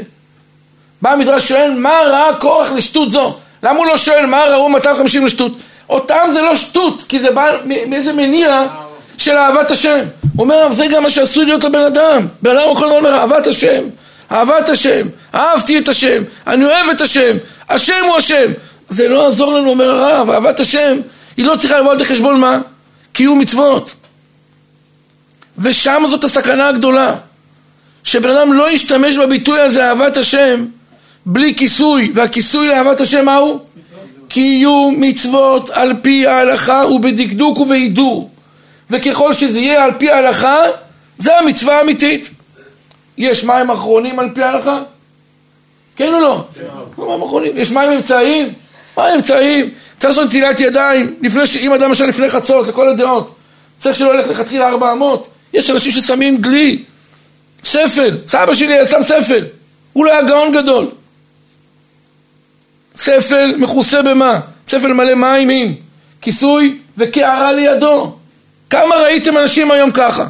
[1.01, 3.35] בא המדרש שואל, מה ראה קורח לשטות זו?
[3.63, 5.51] למה הוא לא שואל מה ראו 250 לשטות?
[5.89, 8.63] אותם זה לא שטות, כי זה בא מאיזה מניע
[9.17, 9.99] של אהבת השם.
[10.35, 12.27] הוא אומר, זה גם מה שעשוי להיות לבן אדם.
[12.41, 13.83] בן אדם כל הזמן אומר, אהבת השם,
[14.31, 17.37] אהבת השם, אהבתי את השם, אני אוהב את השם,
[17.69, 18.51] השם הוא השם.
[18.89, 20.97] זה לא יעזור לנו, אומר הרב, אהבת השם,
[21.37, 22.59] היא לא צריכה לבוא על חשבון מה?
[23.13, 23.91] קיום מצוות.
[25.57, 27.15] ושם זאת הסכנה הגדולה.
[28.03, 30.65] שבן אדם לא ישתמש בביטוי הזה, אהבת השם,
[31.25, 33.59] בלי כיסוי, והכיסוי לאהבת השם מהו?
[34.27, 38.29] קיום מצוות על פי ההלכה ובדקדוק ובהידור.
[38.89, 40.57] וככל שזה יהיה על פי ההלכה,
[41.19, 42.29] זה המצווה האמיתית.
[43.21, 44.79] יש מים אחרונים על פי ההלכה?
[45.95, 46.43] כן או לא?
[46.97, 47.51] מים אחרונים.
[47.55, 48.53] יש מים אמצעיים?
[48.97, 49.69] מה אמצעיים?
[49.99, 51.57] צריך לעשות נטילת ידיים, לפני ש...
[51.57, 53.35] אם אדם למשל לפני חצות, לכל הדעות,
[53.79, 55.27] צריך שלא ילך לכתחילה ארבע אמות.
[55.53, 56.83] יש אנשים ששמים דלי,
[57.63, 59.45] ספל, סבא שלי היה שם ספל,
[59.93, 60.87] הוא לא היה גאון גדול.
[62.95, 64.39] ספל מכוסה במה?
[64.67, 65.73] ספל מלא מים עם
[66.21, 68.15] כיסוי וקערה לידו.
[68.69, 70.25] כמה ראיתם אנשים היום ככה?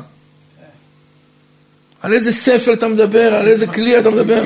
[2.02, 3.34] על איזה ספל אתה מדבר?
[3.36, 4.44] על איזה כלי אתה מדבר?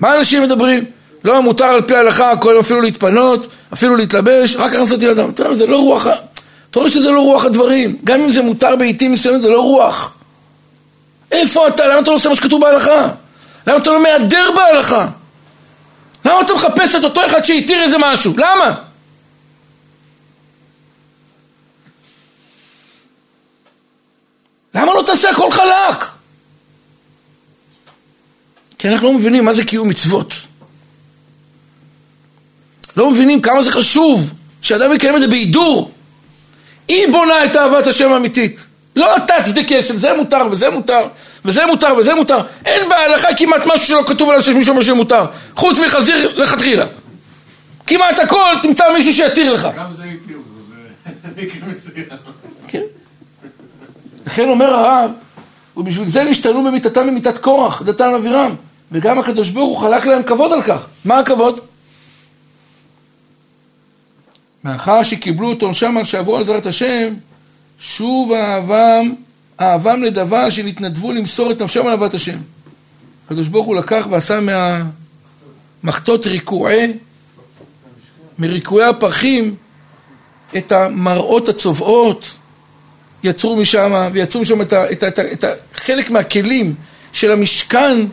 [0.00, 0.84] מה אנשים מדברים?
[1.24, 5.30] לא מותר על פי ההלכה, קודם אפילו להתפנות, אפילו להתלבש, רק הכנסת ילדם.
[5.30, 6.06] אתה זה לא רוח,
[6.70, 7.96] אתה רואה שזה לא רוח הדברים.
[8.04, 10.14] גם אם זה מותר בעיתים מסוימים, זה לא רוח.
[11.32, 11.86] איפה אתה?
[11.86, 13.08] למה אתה לא עושה מה שכתוב בהלכה?
[13.66, 15.08] למה אתה לא מהדר בהלכה?
[16.24, 18.32] למה אתה מחפש את אותו אחד שהתיר איזה משהו?
[18.36, 18.74] למה?
[24.74, 26.04] למה לא תעשה הכל חלק?
[28.78, 30.34] כי אנחנו לא מבינים מה זה קיום מצוות.
[32.96, 35.90] לא מבינים כמה זה חשוב שאדם יקיים את זה בהידור.
[36.88, 38.60] היא בונה את אהבת השם האמיתית.
[38.96, 41.06] לא אתה תבדקי שזה מותר וזה מותר
[41.44, 42.38] וזה מותר וזה מותר.
[42.64, 45.24] אין בהלכה כמעט משהו שלא כתוב עליו שיש מישהו אומר שמותר.
[45.56, 46.86] חוץ מחזיר לכתחילה.
[47.86, 49.68] כמעט הכל תמצא מישהו שיתיר לך.
[49.76, 50.38] גם זה התיר,
[51.36, 52.06] במקרה מסוים.
[52.68, 52.82] כן.
[54.26, 55.10] לכן אומר הרב,
[55.76, 58.54] ובשביל זה נשתנו במיתתם במיתת קורח, דתן אבירם.
[58.92, 60.86] וגם הקדוש ברוך הוא חלק להם כבוד על כך.
[61.04, 61.60] מה הכבוד?
[64.64, 67.14] מאחר שקיבלו את עונשם על שעברו על זרת השם,
[67.78, 69.14] שוב אהבם,
[69.60, 72.38] אהבם לדבר שנתנדבו למסור את נפשם על אהבת השם.
[73.26, 74.40] הקדוש ברוך הוא לקח ועשה
[75.82, 76.92] מהמחטות ריקועי,
[78.38, 79.54] מריקועי הפרחים,
[80.56, 82.30] את המראות הצובעות,
[83.24, 86.74] יצרו משם, ויצרו משם את, ה, את, ה, את, ה, את ה, חלק מהכלים
[87.12, 88.06] של המשכן,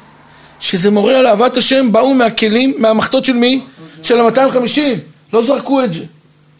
[0.59, 3.63] שזה מורה על אהבת השם, באו מהכלים, מהמחטות של מי?
[4.03, 4.79] של ה-250,
[5.33, 6.03] לא זרקו את זה.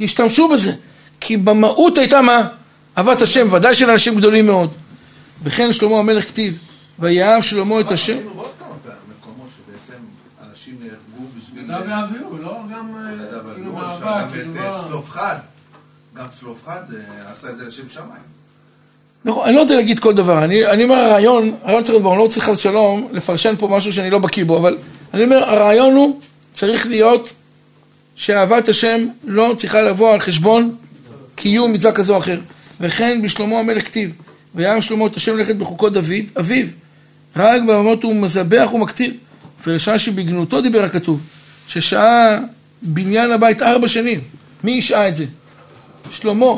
[0.01, 0.71] השתמשו בזה,
[1.19, 2.47] כי במהות הייתה מה?
[2.97, 4.69] אהבת השם, ודאי של אנשים גדולים מאוד.
[5.43, 6.57] וכן שלמה המלך כתיב,
[6.99, 8.17] ויאהב שלמה את השם.
[11.55, 12.61] נדב ואביהו, לא
[14.87, 15.37] צלופחד.
[16.13, 18.40] גם צלופחד אה, עשה את זה לשם שמיים.
[19.25, 22.17] נכון, אני לא רוצה להגיד כל דבר, אני, אני אומר הרעיון, הרעיון צריך להיות אני
[22.17, 24.77] לא רוצה חס ושלום לפרשן פה משהו שאני לא בקיא בו, אבל
[25.13, 26.19] אני אומר הרעיון הוא,
[26.53, 27.33] צריך להיות
[28.15, 30.75] שאהבת השם לא צריכה לבוא על חשבון
[31.35, 32.39] קיום מצווה כזו או אחר.
[32.81, 34.11] וכן בשלמה המלך כתיב,
[34.55, 36.67] ויעם שלמה את השם ללכת בחוקות דוד, אביו,
[37.35, 39.13] רק במות הוא מזבח ומקטיר.
[39.67, 41.19] ולשעה שבגנותו דיבר הכתוב,
[41.67, 42.39] ששהה
[42.81, 44.19] בניין הבית ארבע שנים.
[44.63, 45.25] מי ישעה את זה?
[46.11, 46.53] שלמה.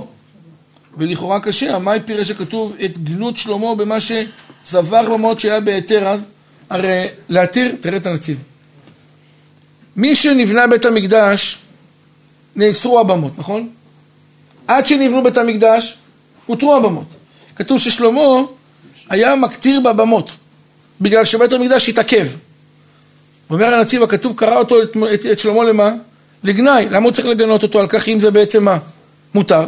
[0.98, 6.22] ולכאורה קשה, מה פירש שכתוב את גנות שלמה במה שזבח במות שהיה בהיתר אז?
[6.70, 8.38] הרי להתיר, תראה את הנציב.
[9.96, 11.58] מי שנבנה בית המקדש,
[12.56, 13.70] נאסרו הבמות, נכון?
[14.68, 15.98] עד שנבנו בית המקדש,
[16.46, 17.06] הותרו הבמות.
[17.56, 18.22] כתוב ששלמה
[19.10, 20.32] היה מקטיר בבמות,
[21.02, 22.28] בגלל שבית המקדש התעכב.
[23.50, 25.92] אומר הנציב הכתוב, קרא אותו, את, את, את שלמה למה?
[26.44, 26.88] לגנאי.
[26.90, 28.78] למה הוא צריך לגנות אותו על כך אם זה בעצם מה?
[29.36, 29.68] מותר.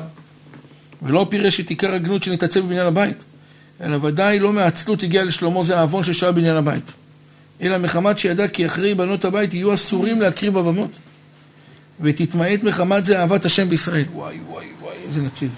[1.06, 3.18] ולא פירש את עיקר הגנות שנתעצב בבניין הבית,
[3.82, 6.92] אלא ודאי לא מעצלות הגיע לשלמה זה העוון ששהה בבניין הבית.
[7.62, 10.92] אלא מחמת שידע כי אחרי בנות הבית יהיו אסורים להקריב בבמות.
[12.02, 14.04] ותתמעט מחמת זה אהבת השם בישראל.
[14.14, 15.52] וואי וואי וואי, איזה נציב.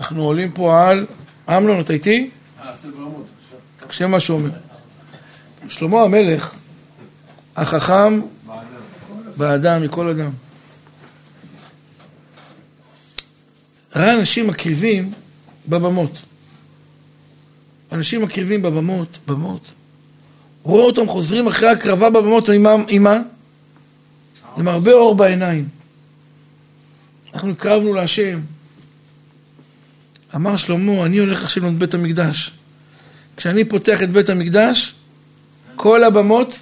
[0.00, 1.06] אנחנו עולים פה על...
[1.48, 2.30] אמנון, אתה איתי?
[2.60, 2.72] אה.
[3.76, 4.50] תקשיב מה שהוא אומר.
[5.68, 6.54] שלמה המלך,
[7.56, 8.20] החכם
[9.36, 10.30] באדם, מכל אדם.
[13.96, 15.12] ראה אנשים מקריבים
[15.68, 16.22] בבמות.
[17.92, 19.60] אנשים מקריבים בבמות, במות.
[20.62, 22.74] הוא רואה אותם חוזרים אחרי הקרבה בבמות עם מה?
[22.88, 23.06] עם?
[24.56, 25.68] עם הרבה אור בעיניים.
[27.34, 28.40] אנחנו הקרבנו להשם.
[30.34, 32.50] אמר שלמה, אני הולך עכשיו לבנות בית המקדש.
[33.36, 34.94] כשאני פותח את בית המקדש,
[35.76, 36.60] כל הבמות,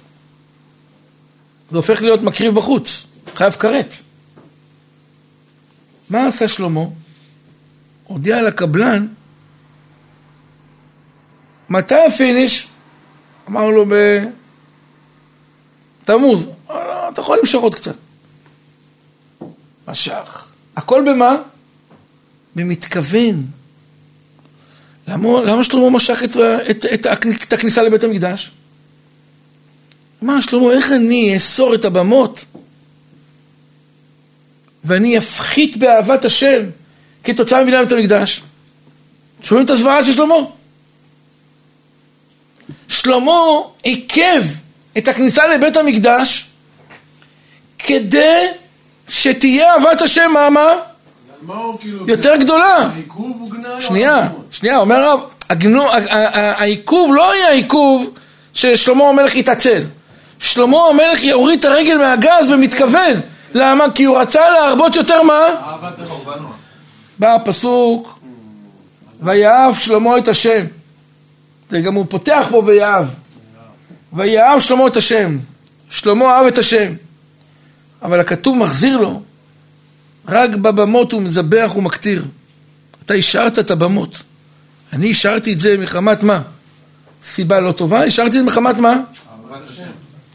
[1.71, 3.93] זה הופך להיות מקריב בחוץ, חייב כרת.
[6.09, 6.81] מה עשה שלמה?
[8.09, 9.07] הודיע לקבלן,
[11.69, 12.67] מתי ה finish?
[13.49, 13.85] אמר לו
[16.05, 17.95] בתמוז, "אה, אתה יכול למשוך עוד קצת.
[19.87, 20.47] משך.
[20.75, 21.35] הכל במה?
[22.55, 23.45] במתכוון.
[25.07, 26.37] למה, למה שלמה משך את,
[26.69, 27.07] את, את,
[27.43, 28.51] את הכניסה לבית המקדש?
[30.21, 32.45] מה שלמה, איך אני אאסור את הבמות
[34.83, 36.63] ואני אפחית באהבת השם
[37.33, 38.41] כתוצאה מבניין בית המקדש?
[39.43, 40.35] שומעים את הזוועה של שלמה?
[42.87, 43.31] שלמה
[43.83, 44.43] עיכב
[44.97, 46.47] את הכניסה לבית המקדש
[47.79, 48.45] כדי
[49.07, 50.75] שתהיה אהבת השם, מה.
[52.07, 52.89] יותר גדולה.
[53.79, 54.29] שנייה?
[54.51, 55.19] שנייה, אומר הרב,
[56.57, 58.13] העיכוב לא יהיה העיכוב
[58.53, 59.81] ששלמה המלך יתעצל.
[60.39, 63.21] שלמה המלך יוריד את הרגל מהגז במתכוון.
[63.53, 63.85] למה?
[63.95, 65.33] כי הוא רצה להרבות יותר מה?
[65.33, 66.58] אהבת השם.
[67.19, 68.19] בא הפסוק,
[69.21, 70.65] ויאהב שלמה את השם.
[71.69, 73.05] זה גם הוא פותח פה ויאהב.
[74.13, 75.37] ויאהב שלמה את השם.
[75.89, 76.93] שלמה אהב את השם.
[78.01, 79.21] אבל הכתוב מחזיר לו,
[80.27, 82.25] רק בבמות הוא מזבח ומקטיר.
[83.05, 84.17] אתה השארת את הבמות.
[84.93, 86.41] אני השארתי את זה מחמת מה?
[87.23, 88.95] סיבה לא טובה, השארתי את זה מחמת מה?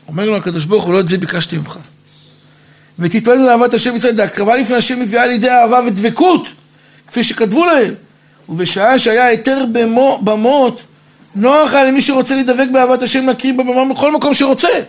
[0.08, 1.78] אומר לו הקדוש ברוך הוא, לא את זה ביקשתי ממך.
[2.98, 6.48] ותתפלל לאהבת השם ישראל, ההקרבה לפני השם מביאה לידי אהבה ודבקות,
[7.14, 7.94] כפי שכתבו להם.
[8.48, 10.82] ובשעה שהיה היתר במו- במות,
[11.34, 14.68] נוח היה למי שרוצה להידבק באהבת השם להקריב בבמה בכל מקום שרוצה.
[14.68, 14.82] אה,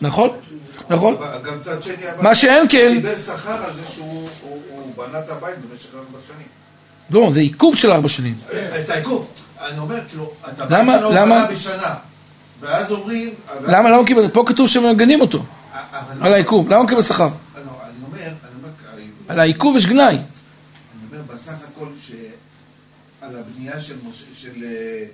[0.00, 0.30] נכון,
[0.90, 1.14] נכון.
[2.22, 4.28] מה שאין כן- קיבל שכר על זה שהוא
[4.96, 6.46] הוא- בנה את הבית במשך ארבע שנים.
[7.10, 8.34] לא, זה עיכוב של ארבע שנים.
[8.84, 9.28] את העיכוב.
[9.60, 11.94] אני אומר, כאילו, את הבית למה- שלו הוא למה- בנה בשנה.
[12.60, 13.34] ואז אומרים...
[13.60, 14.28] למה, למה קיבל?
[14.28, 16.68] פה כתוב שמגנים אותו, לא- על העיכוב.
[16.68, 17.24] למה הוא קיבל שכר?
[17.24, 17.68] לא, אני
[18.06, 18.32] אומר, אני
[18.62, 18.68] אומר,
[19.28, 20.14] על העיכוב יש גנאי.
[20.14, 20.22] אני
[21.12, 25.04] אומר בסך הכל שעל הבנייה של, משה, של, אה,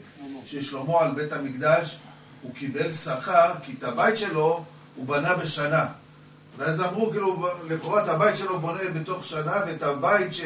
[0.47, 1.97] של שלמה על בית המקדש,
[2.43, 4.65] הוא קיבל שכר, כי את הבית שלו
[4.97, 5.87] הוא בנה בשנה.
[6.61, 7.37] ואז אמרו, כאילו,
[7.69, 10.41] לכאורה את הבית שלו בונה בתוך שנה, ואת הבית ש,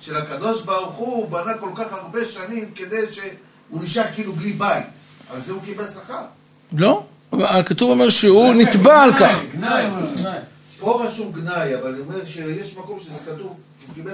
[0.00, 4.52] של הקדוש ברוך הוא, הוא בנה כל כך הרבה שנים כדי שהוא נשאר כאילו בלי
[4.52, 4.84] בית.
[5.34, 6.20] על זה הוא קיבל שכר.
[6.72, 7.02] לא?
[7.32, 9.40] אבל כתוב אומר שהוא נתבע על כך.
[9.56, 9.84] גנאי,
[10.16, 10.38] גנאי.
[10.80, 13.56] פה רשום גנאי, אבל אני אומר שיש מקום שזה כתוב.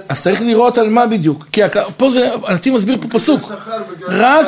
[0.09, 1.45] אז צריך לראות על מה בדיוק.
[1.51, 3.51] כי הכ- פה זה, הנציב מסביר פה פסוק.
[4.07, 4.45] רק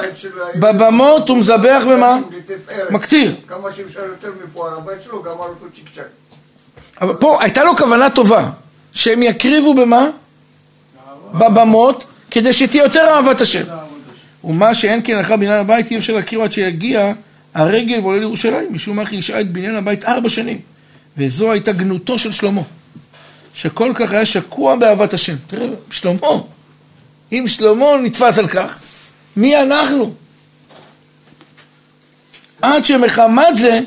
[0.59, 2.19] בבמות הוא מזבח במה?
[2.37, 2.91] לתפארת.
[2.91, 3.35] מקטיר.
[3.47, 6.05] כמה שאפשר יותר מפואר הבית שלו, גמר אותו צ'יק צ'אק.
[7.01, 8.49] אבל פה הייתה לו כוונה טובה,
[8.93, 10.07] שהם יקריבו במה?
[11.33, 13.63] בבמות, כדי שתהיה יותר אהבת השם.
[14.43, 17.13] ומה שאין כן אחר בניין הבית, אי אפשר להקריב עד שיגיע
[17.53, 20.59] הרגל ועולה לירושלים, משום מה השעה את בניין הבית ארבע שנים.
[21.17, 22.61] וזו הייתה גנותו של שלמה,
[23.53, 25.35] שכל כך היה שקוע באהבת השם.
[25.47, 26.27] תראה, שלמה,
[27.31, 28.79] אם שלמה נתפס על כך,
[29.35, 30.13] מי אנחנו?
[32.61, 33.79] עד שמחמת זה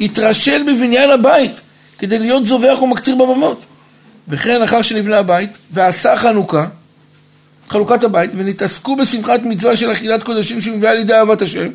[0.00, 1.60] התרשל בבניין הבית,
[1.98, 3.64] כדי להיות זובח ומקטיר בבמות.
[4.28, 6.66] וכן אחר שנבנה הבית, ועשה חנוכה,
[7.68, 11.68] חלוקת הבית, ונתעסקו בשמחת מצווה של אכילת קודשים שמביאה לידי אהבת השם,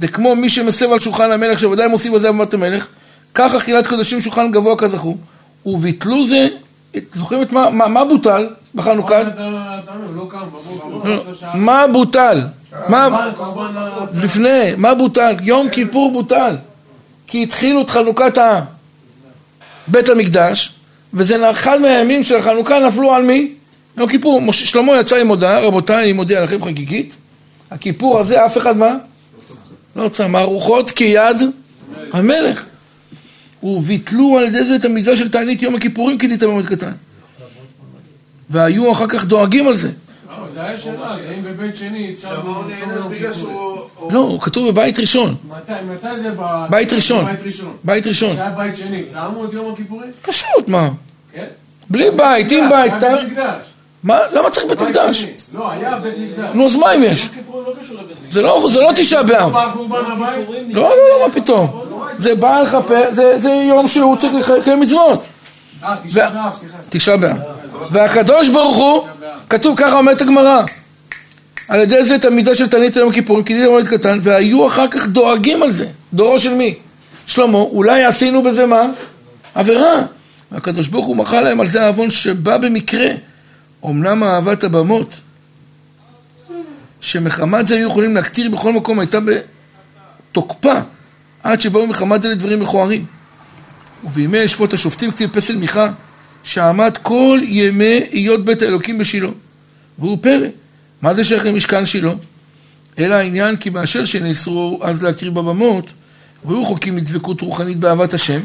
[0.00, 2.86] וכמו מי שמסב על שולחן המלך, שוודאי מוסיף על זה אהבת המלך,
[3.34, 5.16] כך אכילת קודשים שולחן גבוה כזכור,
[5.66, 6.48] וביטלו זה,
[7.14, 9.22] זוכרים את מה, מה, מה בוטל בחנוכה?
[9.22, 9.28] לא
[11.04, 11.22] לא, לא.
[11.54, 12.40] מה בוטל?
[12.88, 13.30] מה,
[14.14, 15.34] לפני, מה בוטל?
[15.42, 16.56] יום כיפור בוטל.
[17.26, 18.60] כי התחילו את חנוכת ה-
[19.88, 20.74] בית המקדש,
[21.14, 23.52] וזה אחד מהימים של החנוכה נפלו על מי?
[23.96, 24.52] יום כיפור.
[24.52, 27.16] שלמה יצא עם הודעה, רבותיי, אני מודיע לכם חגיגית,
[27.70, 28.96] הכיפור הזה אף אחד מה?
[29.96, 31.36] לא צם, הרוחות כיד
[32.12, 32.64] המלך.
[33.62, 36.92] וביטלו על ידי זה את המצווה של תענית יום הכיפורים כדית במועד קטן.
[38.50, 39.90] והיו אחר כך דואגים על זה.
[40.54, 42.64] זה היה שאלה, האם בבית שני עכשיו הוא
[42.96, 43.34] יום בגלל?
[43.34, 43.78] שהוא...
[44.10, 45.34] לא, הוא כתוב בבית ראשון.
[45.48, 46.66] מתי מתי זה ב...
[46.70, 47.26] בית ראשון.
[47.84, 48.32] בית ראשון.
[48.32, 50.10] כשהיה בית שני, צמו את יום הכיפורים?
[50.22, 50.88] פשוט, מה?
[51.32, 51.44] כן?
[51.90, 53.16] בלי בית, עם בית, היה.
[53.16, 53.66] בית מקדש.
[54.02, 54.18] מה?
[54.32, 55.26] למה צריך בית מקדש?
[55.54, 56.50] לא, היה בית מקדש.
[56.54, 57.28] נו, אז מה אם יש?
[57.52, 57.62] לא.
[58.30, 59.56] זה לא, זה לא תשעה באב.
[59.56, 61.84] לא, לא, לא, מה פתאום?
[62.18, 63.04] זה בא לכפר,
[63.38, 65.24] זה, יום שהוא צריך לקיים מצוות.
[65.84, 66.78] אה, תשעה באב, סליחה.
[66.88, 67.36] תשעה באב.
[67.90, 69.06] והקדוש ברוך הוא,
[69.50, 70.62] כתוב ככה אומרת הגמרא,
[71.68, 75.06] על ידי זה את המידה של תענית יום הכיפורים, כדי למועד קטן, והיו אחר כך
[75.06, 75.86] דואגים על זה.
[76.14, 76.74] דורו של מי?
[77.26, 78.82] שלמה, אולי עשינו בזה מה?
[79.54, 80.02] עבירה.
[80.52, 83.08] והקדוש ברוך הוא מחל להם על זה העוון שבא במקרה.
[83.84, 85.16] אמנם אהבת הבמות,
[87.00, 89.18] שמחמת זה היו יכולים להקטיר בכל מקום, הייתה
[90.30, 90.74] בתוקפה,
[91.42, 93.04] עד שבאו מחמת זה לדברים מכוערים.
[94.04, 95.88] ובימי שפוט השופטים כתיב פסל מיכה,
[96.44, 99.28] שעמד כל ימי היות בית האלוקים בשילה.
[99.98, 100.46] והוא פרא.
[101.02, 102.12] מה זה שייך למשכן שילה?
[102.98, 105.84] אלא העניין כי באשר שנאסרו אז להקריב בבמות,
[106.44, 108.40] והיו חוקים מדבקות רוחנית באהבת השם,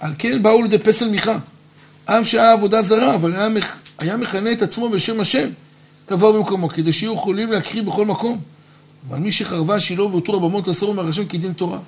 [0.00, 1.38] על כן באו לידי פסל מיכה.
[2.08, 3.76] עם שהיה עבודה זרה, אבל היה, מח...
[3.98, 5.48] היה מכנה את עצמו בשם השם,
[6.06, 8.40] קבע במקומו, כדי שיהיו יכולים להקריב בכל מקום.
[9.08, 11.78] אבל מי שחרבה שילה והותרו הבמות לאסור מהרשם כדין תורה.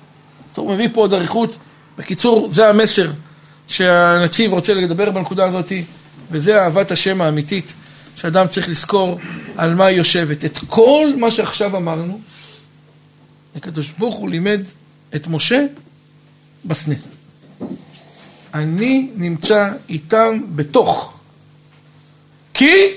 [0.53, 1.55] טוב, מביא פה עוד אריכות.
[1.97, 3.11] בקיצור, זה המסר
[3.67, 5.71] שהנציב רוצה לדבר בנקודה הזאת,
[6.31, 7.73] וזה אהבת השם האמיתית,
[8.15, 9.19] שאדם צריך לזכור
[9.57, 10.45] על מה היא יושבת.
[10.45, 12.19] את כל מה שעכשיו אמרנו,
[13.55, 14.61] הקדוש ברוך הוא לימד
[15.15, 15.65] את משה
[16.65, 16.95] בסנה.
[18.53, 21.19] אני נמצא איתם בתוך.
[22.53, 22.87] כי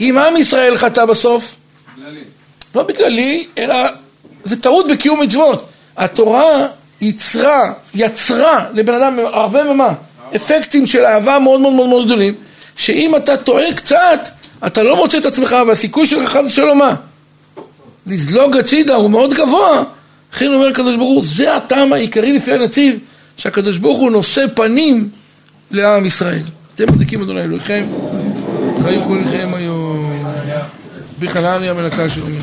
[0.00, 1.56] אם עם ישראל חטא בסוף,
[1.94, 2.24] כללי.
[2.74, 3.74] לא בגללי, אלא
[4.44, 5.68] זה טעות בקיום מצוות.
[5.96, 6.68] התורה
[7.00, 9.92] יצרה, יצרה לבן אדם הרבה ממה,
[10.36, 12.34] אפקטים של אהבה מאוד מאוד מאוד מאוד גדולים,
[12.76, 14.28] שאם אתה טועה קצת,
[14.66, 16.94] אתה לא מוצא את עצמך, והסיכוי שלך חס ושלום מה?
[18.06, 19.82] לזלוג הצידה הוא מאוד גבוה,
[20.32, 22.98] לכן אומר הקדוש ברוך הוא, זה הטעם העיקרי לפני הנציב,
[23.36, 25.08] שהקדוש ברוך הוא נושא פנים
[25.70, 26.42] לעם ישראל.
[26.74, 27.86] אתם מדליקים אדוני אלוהיכם,
[28.82, 30.12] חיים חייהם היום,
[31.20, 32.38] בחנניה מלכה שלומי.